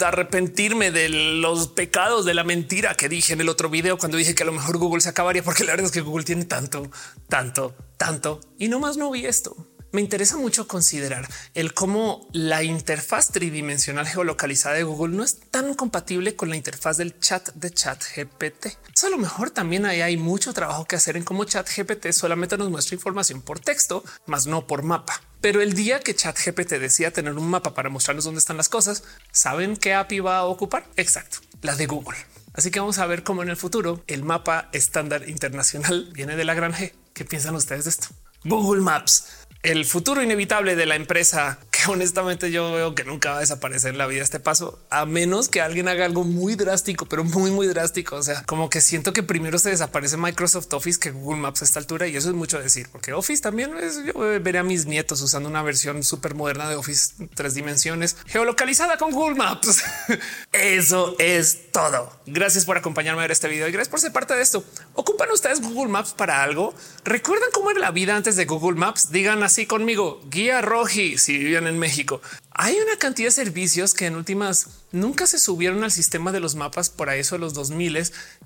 arrepentirme 0.00 0.92
de 0.92 1.08
los 1.08 1.68
pecados 1.68 2.24
de 2.24 2.34
la 2.34 2.44
mentira 2.44 2.94
que 2.94 3.08
dije 3.08 3.32
en 3.32 3.40
el 3.40 3.48
otro 3.48 3.68
video 3.68 3.98
cuando 3.98 4.16
dije 4.16 4.34
que 4.34 4.44
a 4.44 4.46
lo 4.46 4.52
mejor 4.52 4.78
Google 4.78 5.00
se 5.00 5.08
acabaría, 5.08 5.42
porque 5.42 5.64
la 5.64 5.72
verdad 5.72 5.86
es 5.86 5.92
que 5.92 6.02
Google 6.02 6.24
tiene 6.24 6.44
tanto, 6.44 6.88
tanto, 7.28 7.74
tanto 7.96 8.40
y 8.58 8.68
no 8.68 8.78
más 8.78 8.96
no 8.96 9.10
vi 9.10 9.26
esto 9.26 9.56
me 9.92 10.00
interesa 10.00 10.36
mucho 10.36 10.68
considerar 10.68 11.28
el 11.54 11.74
cómo 11.74 12.28
la 12.32 12.62
interfaz 12.62 13.32
tridimensional 13.32 14.06
geolocalizada 14.06 14.76
de 14.76 14.84
Google 14.84 15.16
no 15.16 15.24
es 15.24 15.40
tan 15.50 15.74
compatible 15.74 16.36
con 16.36 16.48
la 16.48 16.56
interfaz 16.56 16.96
del 16.96 17.18
chat 17.18 17.52
de 17.54 17.70
chat 17.70 18.02
GPT. 18.16 18.66
a 18.66 19.08
lo 19.08 19.18
mejor 19.18 19.50
también 19.50 19.86
ahí 19.86 20.00
hay 20.00 20.16
mucho 20.16 20.52
trabajo 20.52 20.84
que 20.84 20.96
hacer 20.96 21.16
en 21.16 21.24
cómo 21.24 21.44
chat 21.44 21.68
GPT 21.68 22.12
solamente 22.12 22.56
nos 22.56 22.70
muestra 22.70 22.94
información 22.94 23.42
por 23.42 23.60
texto, 23.60 24.04
más 24.26 24.46
no 24.46 24.66
por 24.66 24.82
mapa. 24.82 25.20
Pero 25.40 25.60
el 25.60 25.74
día 25.74 26.00
que 26.00 26.14
chat 26.14 26.38
GPT 26.38 26.72
decía 26.74 27.12
tener 27.12 27.34
un 27.34 27.48
mapa 27.48 27.74
para 27.74 27.88
mostrarnos 27.88 28.24
dónde 28.24 28.38
están 28.38 28.56
las 28.56 28.68
cosas, 28.68 29.04
¿saben 29.32 29.76
qué 29.76 29.94
API 29.94 30.20
va 30.20 30.38
a 30.38 30.44
ocupar? 30.44 30.86
Exacto, 30.96 31.38
la 31.62 31.74
de 31.76 31.86
Google. 31.86 32.18
Así 32.52 32.70
que 32.70 32.80
vamos 32.80 32.98
a 32.98 33.06
ver 33.06 33.22
cómo 33.22 33.42
en 33.42 33.48
el 33.48 33.56
futuro 33.56 34.02
el 34.06 34.22
mapa 34.22 34.68
estándar 34.72 35.28
internacional 35.28 36.10
viene 36.12 36.36
de 36.36 36.44
la 36.44 36.54
gran 36.54 36.72
G. 36.72 36.92
¿Qué 37.14 37.24
piensan 37.24 37.54
ustedes 37.54 37.84
de 37.84 37.90
esto? 37.90 38.08
Google 38.44 38.80
Maps 38.80 39.39
el 39.62 39.84
futuro 39.84 40.22
inevitable 40.22 40.74
de 40.74 40.86
la 40.86 40.96
empresa 40.96 41.58
honestamente 41.88 42.50
yo 42.50 42.72
veo 42.72 42.94
que 42.94 43.04
nunca 43.04 43.30
va 43.30 43.36
a 43.38 43.40
desaparecer 43.40 43.92
en 43.92 43.98
la 43.98 44.06
vida 44.06 44.22
este 44.22 44.40
paso, 44.40 44.78
a 44.90 45.06
menos 45.06 45.48
que 45.48 45.60
alguien 45.60 45.88
haga 45.88 46.04
algo 46.04 46.24
muy 46.24 46.54
drástico, 46.54 47.06
pero 47.06 47.24
muy, 47.24 47.50
muy 47.50 47.66
drástico. 47.66 48.16
O 48.16 48.22
sea, 48.22 48.42
como 48.44 48.70
que 48.70 48.80
siento 48.80 49.12
que 49.12 49.22
primero 49.22 49.58
se 49.58 49.70
desaparece 49.70 50.16
Microsoft 50.16 50.72
Office 50.72 50.98
que 50.98 51.10
Google 51.10 51.40
Maps 51.40 51.62
a 51.62 51.64
esta 51.64 51.78
altura 51.78 52.06
y 52.06 52.16
eso 52.16 52.28
es 52.28 52.34
mucho 52.34 52.60
decir, 52.60 52.88
porque 52.90 53.12
Office 53.12 53.42
también 53.42 53.76
es, 53.78 54.00
yo 54.04 54.12
veré 54.40 54.58
a 54.58 54.62
mis 54.62 54.86
nietos 54.86 55.20
usando 55.20 55.48
una 55.48 55.62
versión 55.62 56.02
súper 56.02 56.34
moderna 56.34 56.68
de 56.68 56.76
Office 56.76 57.14
tres 57.34 57.54
dimensiones 57.54 58.16
geolocalizada 58.26 58.96
con 58.96 59.12
Google 59.12 59.36
Maps. 59.36 59.82
eso 60.52 61.16
es 61.18 61.70
todo. 61.72 62.12
Gracias 62.26 62.64
por 62.64 62.76
acompañarme 62.76 63.20
a 63.20 63.24
ver 63.24 63.32
este 63.32 63.48
video 63.48 63.68
y 63.68 63.72
gracias 63.72 63.88
por 63.88 64.00
ser 64.00 64.12
parte 64.12 64.34
de 64.34 64.42
esto. 64.42 64.64
¿Ocupan 64.94 65.30
ustedes 65.30 65.60
Google 65.60 65.90
Maps 65.90 66.12
para 66.12 66.42
algo? 66.42 66.74
¿Recuerdan 67.04 67.50
cómo 67.52 67.70
era 67.70 67.80
la 67.80 67.90
vida 67.90 68.16
antes 68.16 68.36
de 68.36 68.44
Google 68.44 68.78
Maps? 68.78 69.10
Digan 69.10 69.42
así 69.42 69.66
conmigo, 69.66 70.20
guía 70.30 70.60
Roji 70.60 71.18
si 71.18 71.38
viven 71.38 71.66
en 71.66 71.69
México. 71.78 72.20
Hay 72.52 72.76
una 72.78 72.96
cantidad 72.96 73.28
de 73.28 73.32
servicios 73.32 73.94
que 73.94 74.06
en 74.06 74.16
últimas 74.16 74.68
nunca 74.92 75.26
se 75.26 75.38
subieron 75.38 75.84
al 75.84 75.92
sistema 75.92 76.32
de 76.32 76.40
los 76.40 76.54
mapas 76.54 76.90
por 76.90 77.10
eso 77.10 77.36
de 77.36 77.40
los 77.40 77.54
2000 77.54 77.90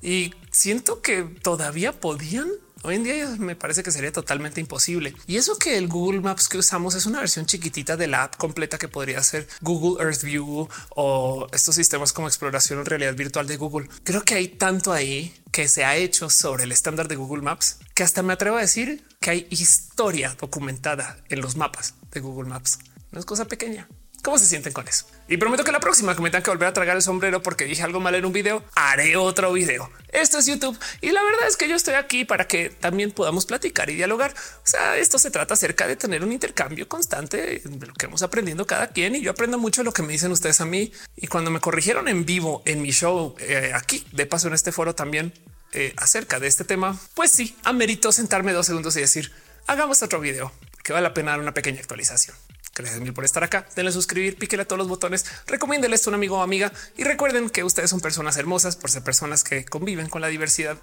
y 0.03 0.33
siento 0.51 1.03
que 1.03 1.23
todavía 1.23 1.93
podían 1.93 2.49
Hoy 2.87 2.97
en 2.97 3.05
día 3.05 3.35
me 3.39 3.57
parece 3.57 3.83
que 3.83 3.91
sería 3.91 4.13
totalmente 4.13 4.61
imposible. 4.61 5.17
Y 5.27 5.39
eso 5.39 5.57
que 5.57 5.79
el 5.79 5.89
Google 5.89 6.21
Maps 6.21 6.51
que 6.51 6.59
usamos 6.59 6.95
es 6.95 7.07
una 7.07 7.21
versión 7.21 7.47
chiquitita 7.47 7.97
de 7.97 8.09
la 8.09 8.25
app 8.25 8.37
completa 8.37 8.77
que 8.77 8.89
podría 8.89 9.23
ser 9.23 9.49
Google 9.63 10.05
Earth 10.05 10.23
View 10.23 10.69
o 10.91 11.47
estos 11.51 11.77
sistemas 11.77 12.13
como 12.13 12.29
exploración 12.29 12.81
en 12.81 12.85
realidad 12.85 13.15
virtual 13.15 13.47
de 13.47 13.57
Google. 13.57 13.89
Creo 14.03 14.23
que 14.23 14.35
hay 14.35 14.49
tanto 14.49 14.93
ahí 14.93 15.35
que 15.51 15.67
se 15.67 15.87
ha 15.87 15.97
hecho 15.97 16.29
sobre 16.29 16.65
el 16.65 16.73
estándar 16.73 17.09
de 17.09 17.17
Google 17.17 17.41
Maps 17.41 17.79
que 17.95 18.03
hasta 18.03 18.23
me 18.23 18.35
atrevo 18.35 18.59
a 18.59 18.61
decir 18.61 19.03
que 19.19 19.31
hay 19.31 19.47
historia 19.49 20.37
documentada 20.39 21.17
en 21.31 21.41
los 21.41 21.57
mapas 21.57 21.95
de 22.13 22.21
Google 22.21 22.51
Maps. 22.51 22.81
No 23.15 23.21
es 23.21 23.27
cosa 23.27 23.45
pequeña. 23.45 23.89
¿Cómo 24.25 24.39
se 24.39 24.47
sienten 24.47 24.73
con 24.73 24.89
eso? 24.89 25.07
Y 25.29 25.37
prometo 25.37 25.63
que 25.63 25.71
la 25.71 25.79
próxima 25.79 26.17
que 26.17 26.23
me 26.23 26.31
tengan 26.31 26.43
que 26.43 26.51
volver 26.51 26.67
a 26.67 26.73
tragar 26.73 26.97
el 26.97 27.03
sombrero 27.03 27.45
porque 27.45 27.65
dije 27.65 27.85
algo 27.85 28.01
mal 28.01 28.17
en 28.17 28.25
un 28.25 28.33
video, 28.33 28.65
haré 28.75 29.17
otro 29.17 29.53
video. 29.53 29.89
Esto 30.09 30.39
es 30.39 30.47
YouTube 30.47 30.77
y 31.01 31.13
la 31.13 31.23
verdad 31.23 31.47
es 31.47 31.57
que 31.57 31.69
yo 31.69 31.77
estoy 31.77 31.95
aquí 31.95 32.25
para 32.25 32.49
que 32.49 32.71
también 32.71 33.13
podamos 33.13 33.47
platicar 33.47 33.89
y 33.89 33.95
dialogar. 33.95 34.35
O 34.65 34.67
sea, 34.67 34.97
esto 34.97 35.21
se 35.21 35.31
trata 35.31 35.55
acerca 35.55 35.87
de 35.87 35.95
tener 35.95 36.25
un 36.25 36.33
intercambio 36.33 36.89
constante 36.89 37.63
lo 37.65 37.95
que 37.95 38.07
vamos 38.07 38.23
aprendiendo 38.23 38.67
cada 38.67 38.89
quien 38.89 39.15
y 39.15 39.21
yo 39.21 39.31
aprendo 39.31 39.59
mucho 39.59 39.85
lo 39.85 39.93
que 39.93 40.03
me 40.03 40.13
dicen 40.13 40.33
ustedes 40.33 40.61
a 40.61 40.65
mí. 40.65 40.91
Y 41.15 41.29
cuando 41.29 41.53
me 41.53 41.61
corrigieron 41.61 42.09
en 42.09 42.25
vivo 42.25 42.63
en 42.65 42.83
mi 42.83 42.91
show 42.91 43.37
eh, 43.39 43.71
aquí, 43.75 44.05
de 44.11 44.27
paso 44.27 44.49
en 44.49 44.55
este 44.55 44.73
foro 44.73 44.97
también 44.97 45.33
eh, 45.73 45.93
acerca 45.99 46.41
de 46.41 46.49
este 46.49 46.65
tema, 46.65 46.99
pues 47.15 47.31
sí, 47.31 47.57
amerito 47.63 48.11
sentarme 48.11 48.53
dos 48.53 48.67
segundos 48.67 48.97
y 48.97 49.01
decir 49.03 49.31
hagamos 49.69 50.03
otro 50.03 50.19
video 50.19 50.51
que 50.83 50.93
vale 50.93 51.05
la 51.05 51.15
pena 51.15 51.31
dar 51.31 51.41
una 51.41 51.55
pequeña 51.55 51.79
actualización. 51.79 52.37
Gracias 52.75 53.01
mil 53.01 53.13
por 53.13 53.25
estar 53.25 53.45
acá. 53.45 53.67
Denle 53.77 53.93
suscribir, 53.93 54.37
píquele 54.37 54.63
a 54.63 54.67
todos 54.67 54.79
los 54.79 54.89
botones, 54.89 55.25
recomiéndele 55.47 55.95
esto 55.95 56.11
a 56.11 56.13
un 56.13 56.17
amigo 56.17 56.39
o 56.39 56.43
amiga 56.43 56.73
y 56.97 57.05
recuerden 57.05 57.49
que 57.51 57.63
ustedes 57.63 57.91
son 57.91 58.01
personas 58.01 58.37
hermosas 58.37 58.77
por 58.77 58.91
ser 58.91 59.03
personas 59.03 59.45
que 59.45 59.65
conviven 59.65 60.09
con 60.09 60.21
la 60.21 60.29
diversidad. 60.29 60.77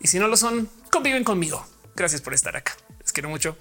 Y 0.00 0.08
si 0.08 0.18
no 0.18 0.28
lo 0.28 0.36
son, 0.36 0.68
conviven 0.90 1.24
conmigo. 1.24 1.66
Gracias 1.94 2.20
por 2.20 2.34
estar 2.34 2.56
acá. 2.56 2.76
Les 3.00 3.12
quiero 3.12 3.28
mucho. 3.28 3.56